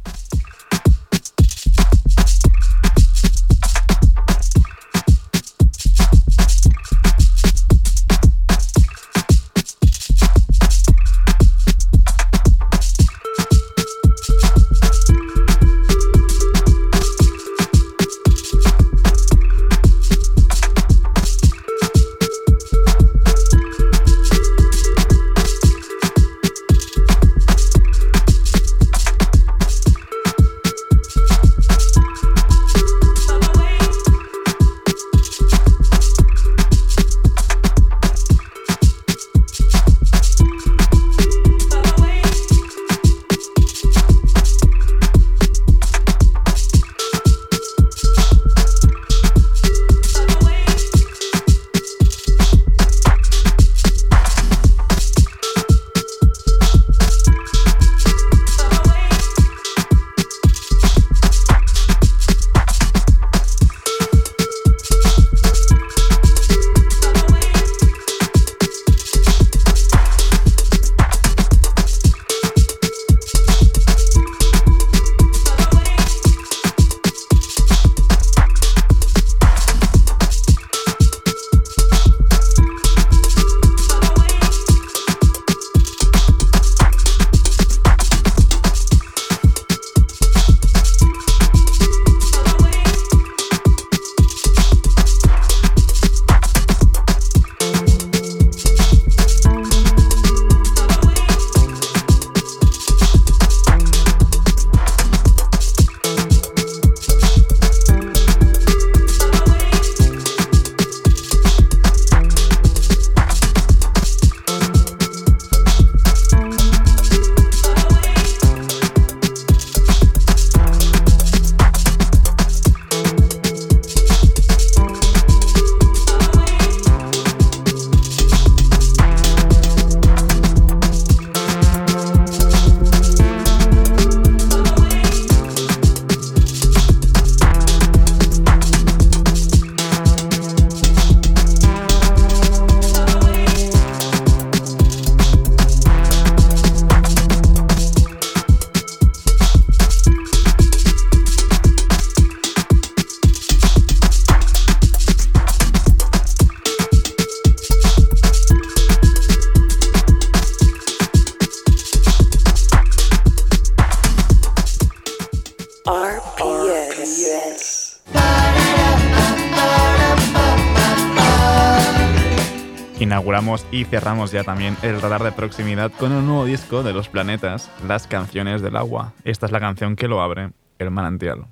Y 173.73 173.85
cerramos 173.85 174.31
ya 174.31 174.43
también 174.43 174.77
el 174.83 175.01
radar 175.01 175.23
de 175.23 175.31
proximidad 175.31 175.91
con 175.91 176.11
un 176.11 176.27
nuevo 176.27 176.45
disco 176.45 176.83
de 176.83 176.93
Los 176.93 177.09
Planetas, 177.09 177.71
Las 177.87 178.05
Canciones 178.05 178.61
del 178.61 178.75
Agua. 178.75 179.13
Esta 179.23 179.47
es 179.47 179.51
la 179.51 179.59
canción 179.59 179.95
que 179.95 180.07
lo 180.07 180.21
abre, 180.21 180.51
El 180.77 180.91
Manantial. 180.91 181.47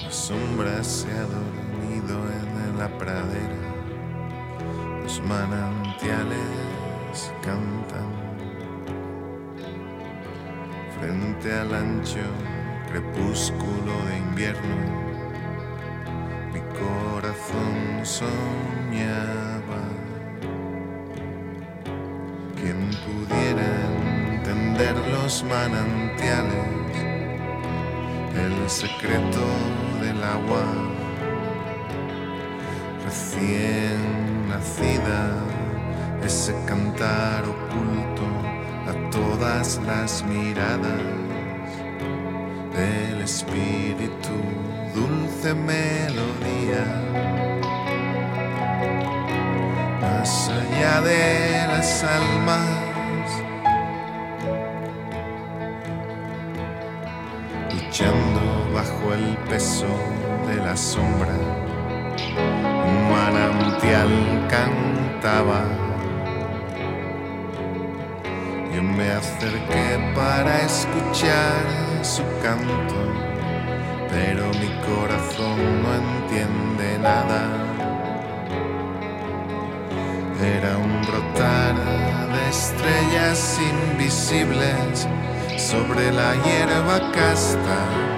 La 0.00 0.10
sombra 0.10 0.82
se 0.82 1.10
ha 1.12 1.24
dormido 1.24 2.16
en 2.32 2.78
la 2.78 2.88
pradera 2.96 3.67
los 5.02 5.22
manantiales 5.22 6.38
cantan 7.42 8.08
frente 11.00 11.52
al 11.52 11.74
ancho 11.74 12.20
crepúsculo 12.90 13.92
de 14.08 14.18
invierno. 14.18 14.76
Mi 16.52 16.60
corazón 16.78 18.04
soñaba. 18.04 19.82
Quien 22.56 22.90
pudiera 23.06 23.68
entender 24.34 24.96
los 25.12 25.44
manantiales, 25.44 26.66
el 28.34 28.68
secreto 28.68 29.46
del 30.02 30.22
agua 30.22 30.64
recién 33.04 34.37
nacida, 34.48 35.36
ese 36.24 36.54
cantar 36.66 37.44
oculto 37.44 38.26
a 38.88 39.10
todas 39.10 39.80
las 39.86 40.24
miradas 40.24 41.02
del 42.74 43.22
espíritu, 43.22 44.36
dulce 44.94 45.54
melodía. 45.54 46.84
Más 50.00 50.48
allá 50.48 51.00
de 51.02 51.66
las 51.68 52.04
almas, 52.04 53.28
luchando 57.74 58.72
bajo 58.74 59.12
el 59.12 59.36
peso 59.48 59.86
de 60.48 60.56
la 60.56 60.76
sombra 60.76 61.67
cantaba. 64.48 65.62
Yo 68.74 68.82
me 68.82 69.10
acerqué 69.10 70.12
para 70.14 70.60
escuchar 70.62 71.64
su 72.02 72.22
canto, 72.42 73.00
pero 74.10 74.44
mi 74.60 74.70
corazón 74.86 75.82
no 75.82 75.94
entiende 75.94 76.98
nada. 76.98 77.68
era 80.40 80.78
un 80.78 81.02
brotar 81.02 81.74
de 81.74 82.48
estrellas 82.48 83.58
invisibles 83.58 85.08
sobre 85.56 86.12
la 86.12 86.34
hierba 86.44 87.10
casta. 87.12 88.17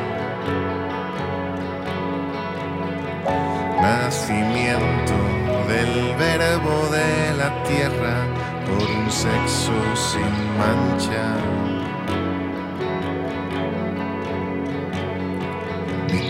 Del 5.95 6.15
verbo 6.17 6.89
de 6.91 7.35
la 7.37 7.51
tierra 7.65 8.27
por 8.67 8.89
un 8.89 9.11
sexo 9.11 9.73
sin 9.95 10.59
mancha. 10.59 11.37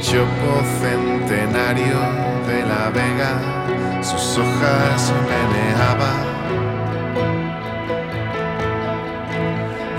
Chopo 0.02 0.52
centenario 0.80 2.00
de 2.48 2.62
la 2.66 2.90
vega, 2.90 4.02
sus 4.02 4.38
hojas 4.38 5.12
meneaba. 5.28 6.12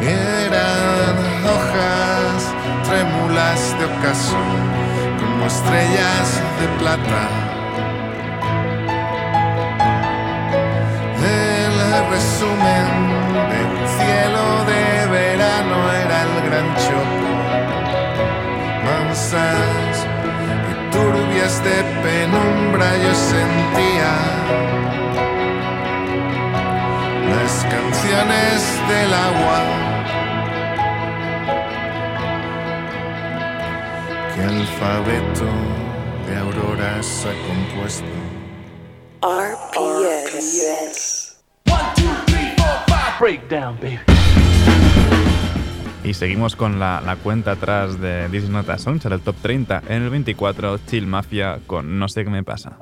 Eran 0.02 1.16
hojas 1.46 2.54
trémulas 2.90 3.76
de 3.80 3.86
ocaso, 3.86 4.44
como 5.18 5.46
estrellas 5.46 6.42
de 6.60 6.68
plata. 6.80 7.41
Resumen 12.22 12.88
del 13.50 13.72
cielo 13.98 14.46
de 14.72 14.84
verano 15.08 15.78
era 15.92 16.18
el 16.22 16.34
gran 16.48 16.68
chopo. 16.84 17.30
Mansas 18.86 19.96
y 20.70 20.74
turbias 20.94 21.56
de 21.64 21.78
penumbra 22.04 22.88
yo 23.04 23.14
sentía 23.16 24.14
las 27.34 27.54
canciones 27.76 28.56
del 28.92 29.12
agua 29.16 29.60
que 34.36 34.42
alfabeto 34.44 35.50
de 36.28 36.34
auroras 36.38 37.26
ha 37.26 37.34
compuesto. 37.48 38.14
RPS. 39.24 41.11
Breakdown, 43.22 43.78
baby. 43.80 44.00
Y 46.04 46.16
seguimos 46.16 46.56
con 46.56 46.80
la, 46.80 47.16
cuenta 47.22 47.52
atrás 47.52 48.02
de 48.02 48.28
This 48.32 48.46
is 48.46 48.50
Not 48.50 48.68
a 48.68 48.80
Song, 48.80 49.00
será 49.00 49.14
el 49.14 49.22
top 49.22 49.36
30. 49.44 49.84
En 49.88 50.02
el 50.02 50.10
24, 50.10 50.80
Chill 50.88 51.06
Mafia 51.06 51.60
con 51.68 52.00
No 52.00 52.10
sé 52.10 52.24
qué 52.24 52.32
me 52.32 52.44
pasa. 52.44 52.80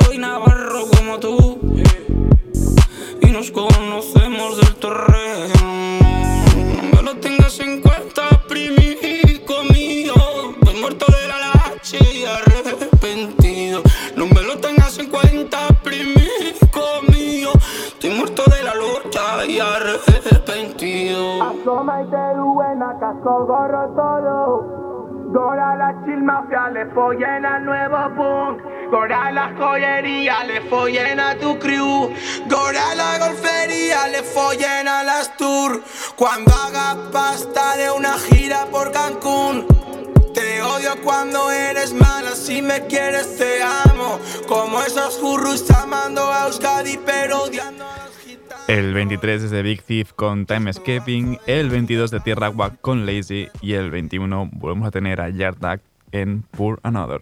Soy 0.00 0.18
navarro 0.18 0.86
como 0.96 1.18
tú. 1.18 1.58
Y 3.20 3.26
nos 3.30 3.50
conocemos 3.50 4.56
del 4.58 4.74
terreno. 4.76 6.00
No 6.92 7.02
lo 7.02 7.16
tengas 7.16 7.58
en 7.60 7.80
cuenta, 7.80 8.28
primico 8.48 9.54
mío. 9.72 10.14
Voy 10.62 10.74
muerto 10.80 11.06
de 11.06 11.28
la 11.28 11.38
lache 11.38 11.98
y 12.14 12.24
arrepentido. 12.24 13.82
No 14.16 14.26
me 14.26 14.42
lo 14.42 14.58
tengas 14.58 14.98
en 14.98 15.08
cuenta, 15.08 15.68
primico 15.82 16.82
mío. 17.08 17.50
Estoy 17.88 18.10
muerto 18.10 18.42
de 18.50 18.62
la 18.62 18.74
lucha 18.74 19.46
y 19.46 19.60
arrepentido. 19.60 21.42
Asoma 21.42 22.02
y 22.02 22.10
te 22.10 22.40
buena, 22.40 22.98
casco, 22.98 23.46
gorro, 23.46 23.88
todo. 23.94 24.89
Gora 25.32 25.76
la 25.76 25.94
chill 26.04 26.22
mafia, 26.24 26.70
le 26.70 26.86
follen 26.86 27.46
al 27.46 27.64
nuevo 27.64 28.14
punk. 28.16 28.62
Gora 28.90 29.30
la 29.30 29.54
joyería, 29.56 30.42
le 30.42 30.60
follen 30.62 31.20
a 31.20 31.36
tu 31.36 31.56
crew. 31.56 32.12
Gora 32.48 32.94
la 32.96 33.16
golfería, 33.18 34.08
le 34.08 34.24
follen 34.24 34.88
a 34.88 35.04
las 35.04 35.36
tour. 35.36 35.82
Cuando 36.16 36.52
haga 36.52 36.96
pasta 37.12 37.76
de 37.76 37.92
una 37.92 38.18
gira 38.18 38.66
por 38.72 38.90
Cancún. 38.90 39.66
Te 40.34 40.62
odio 40.62 41.00
cuando 41.04 41.48
eres 41.52 41.92
mala, 41.92 42.34
si 42.34 42.60
me 42.60 42.86
quieres 42.86 43.36
te 43.36 43.62
amo. 43.62 44.18
Como 44.48 44.80
esos 44.82 45.16
furros 45.16 45.70
amando 45.70 46.22
a 46.32 46.46
Euskadi, 46.46 46.98
pero 47.06 47.44
odiando. 47.44 47.84
El 48.70 48.94
23 48.94 49.42
es 49.42 49.50
de 49.50 49.62
Big 49.62 49.82
Thief 49.82 50.12
con 50.12 50.46
Time 50.46 50.70
Escaping, 50.70 51.40
el 51.48 51.70
22 51.70 52.12
de 52.12 52.20
Tierra 52.20 52.46
Agua 52.46 52.76
con 52.80 53.04
Lazy 53.04 53.48
y 53.60 53.72
el 53.72 53.90
21 53.90 54.48
volvemos 54.52 54.86
a 54.86 54.92
tener 54.92 55.20
a 55.20 55.28
Yardak 55.28 55.80
en 56.12 56.42
Pour 56.52 56.78
Another. 56.84 57.20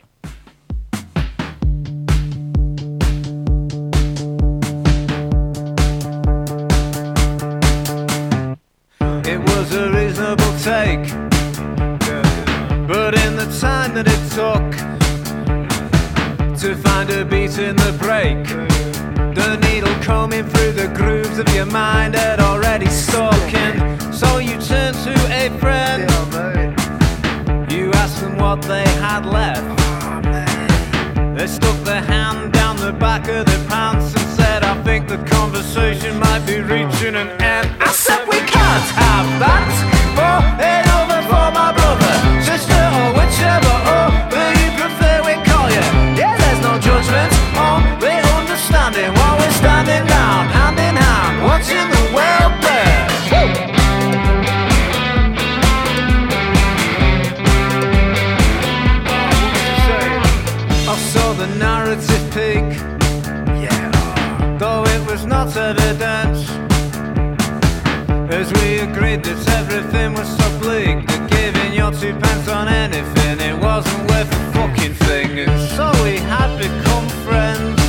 It 9.25 9.41
was 9.47 9.73
a 9.73 9.89
reasonable 9.91 10.53
take. 10.63 11.11
But 12.87 13.15
in 13.25 13.37
the 13.37 13.49
time 13.59 13.95
that 13.95 14.07
it 14.07 14.21
took 14.35 14.71
to 16.61 16.77
find 16.77 17.09
a 17.09 17.25
beat 17.25 17.57
in 17.59 17.75
the 17.77 17.97
break, 17.99 18.37
the 19.49 19.57
needle 19.69 19.95
combing 20.03 20.45
through 20.45 20.73
the 20.73 20.89
grooves 20.89 21.39
of 21.39 21.49
your 21.55 21.65
mind 21.65 22.15
had 22.15 22.39
already 22.39 22.87
stuck 22.87 23.55
in. 23.55 23.99
So 24.13 24.37
you 24.37 24.61
turned 24.61 24.97
to 25.07 25.15
a 25.43 25.49
friend. 25.59 26.03
You 27.73 27.91
asked 27.93 28.21
them 28.21 28.37
what 28.37 28.61
they 28.61 28.87
had 29.07 29.25
left. 29.25 29.67
They 31.35 31.47
stuck 31.47 31.79
their 31.85 32.03
hand 32.03 32.53
down 32.53 32.77
the 32.77 32.93
back 32.93 33.23
of 33.29 33.47
their 33.47 33.65
pants 33.69 34.13
and 34.19 34.29
said, 34.39 34.65
I 34.65 34.75
think 34.83 35.09
the 35.09 35.19
conversation 35.37 36.19
might 36.19 36.45
be 36.45 36.61
reaching 36.61 37.15
an 37.15 37.31
end. 37.41 37.69
I 37.81 37.93
said, 37.93 38.29
We 38.29 38.41
can't 38.55 38.89
have 39.03 39.29
that. 39.45 39.69
For 40.19 40.39
it 40.73 40.85
over 40.99 41.21
for 41.31 41.47
my 41.59 41.78
peak. 62.31 62.69
Yeah. 63.65 64.57
Though 64.59 64.85
it 64.85 65.03
was 65.11 65.25
not 65.25 65.57
evident. 65.57 66.37
As 68.31 68.53
we 68.61 68.81
agreed 68.81 69.25
that 69.25 69.41
everything 69.61 70.13
was 70.13 70.29
so 70.39 70.47
bleak 70.61 71.07
that 71.07 71.31
giving 71.31 71.73
your 71.73 71.91
two 71.93 72.15
pence 72.23 72.49
on 72.49 72.69
anything 72.69 73.41
it 73.41 73.57
wasn't 73.59 74.03
worth 74.11 74.31
a 74.41 74.43
fucking 74.53 74.95
thing. 75.07 75.39
And 75.39 75.61
so 75.77 75.87
we 76.05 76.17
had 76.19 76.51
become 76.59 77.07
friends. 77.25 77.81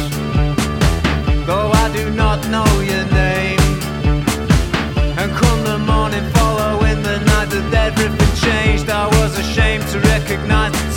Though 1.45 1.71
I 1.83 1.91
do 1.93 2.09
not 2.11 2.39
know 2.47 2.69
your 2.91 3.05
name. 3.23 3.59
And 5.19 5.29
come 5.41 5.63
the 5.63 5.79
morning 5.79 6.25
following 6.39 7.03
the 7.03 7.19
night 7.31 7.49
that 7.49 7.73
everything 7.73 8.33
changed, 8.47 8.89
I 8.89 9.07
was 9.19 9.37
ashamed 9.37 9.85
to 9.89 9.99
recognize 9.99 10.88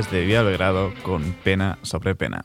2020 0.00 0.06
es 0.06 0.10
de 0.10 0.24
Vía 0.24 0.42
Belgrado 0.42 0.92
con 1.02 1.34
Pena 1.44 1.78
sobre 1.82 2.14
Pena. 2.14 2.44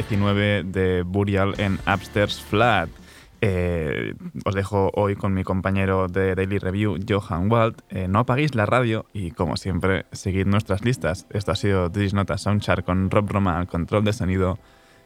19 0.00 0.62
de 0.64 1.02
Burial 1.02 1.54
en 1.58 1.78
Upstairs 1.86 2.40
Flat. 2.40 2.88
Eh, 3.42 4.14
os 4.46 4.54
dejo 4.54 4.90
hoy 4.94 5.14
con 5.14 5.34
mi 5.34 5.44
compañero 5.44 6.08
de 6.08 6.34
Daily 6.34 6.58
Review, 6.58 6.98
Johan 7.06 7.52
Walt. 7.52 7.82
Eh, 7.90 8.08
no 8.08 8.20
apaguéis 8.20 8.54
la 8.54 8.64
radio 8.64 9.04
y, 9.12 9.30
como 9.32 9.58
siempre, 9.58 10.06
seguid 10.12 10.46
nuestras 10.46 10.82
listas. 10.82 11.26
Esto 11.28 11.52
ha 11.52 11.56
sido 11.56 11.90
This 11.90 12.14
Nota 12.14 12.38
Soundchart 12.38 12.86
con 12.86 13.10
Rob 13.10 13.30
Roma 13.30 13.58
al 13.58 13.66
control 13.66 14.04
de 14.04 14.14
sonido. 14.14 14.58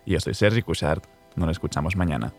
Y 0.07 0.13
yo 0.13 0.21
soy 0.21 0.35
Sergi 0.35 0.63
Cushart. 0.63 1.05
Nos 1.35 1.51
escuchamos 1.51 1.97
mañana. 1.97 2.33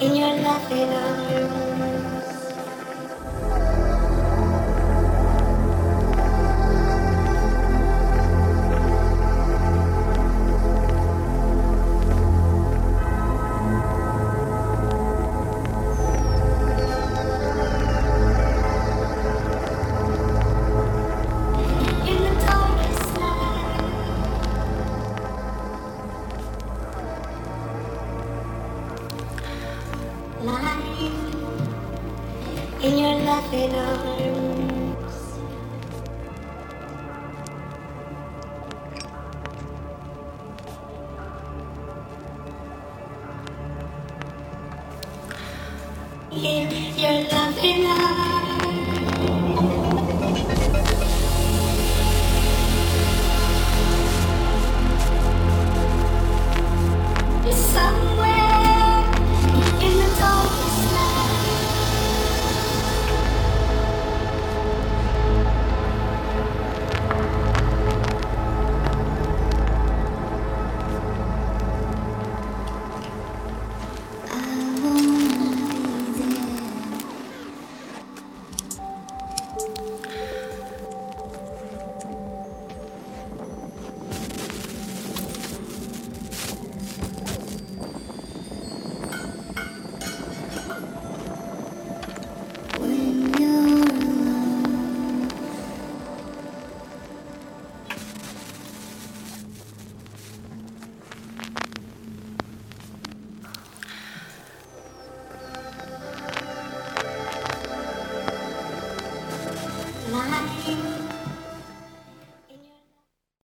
In 0.00 0.12
the 0.12 0.18
darkest 0.18 0.70
night 0.70 1.89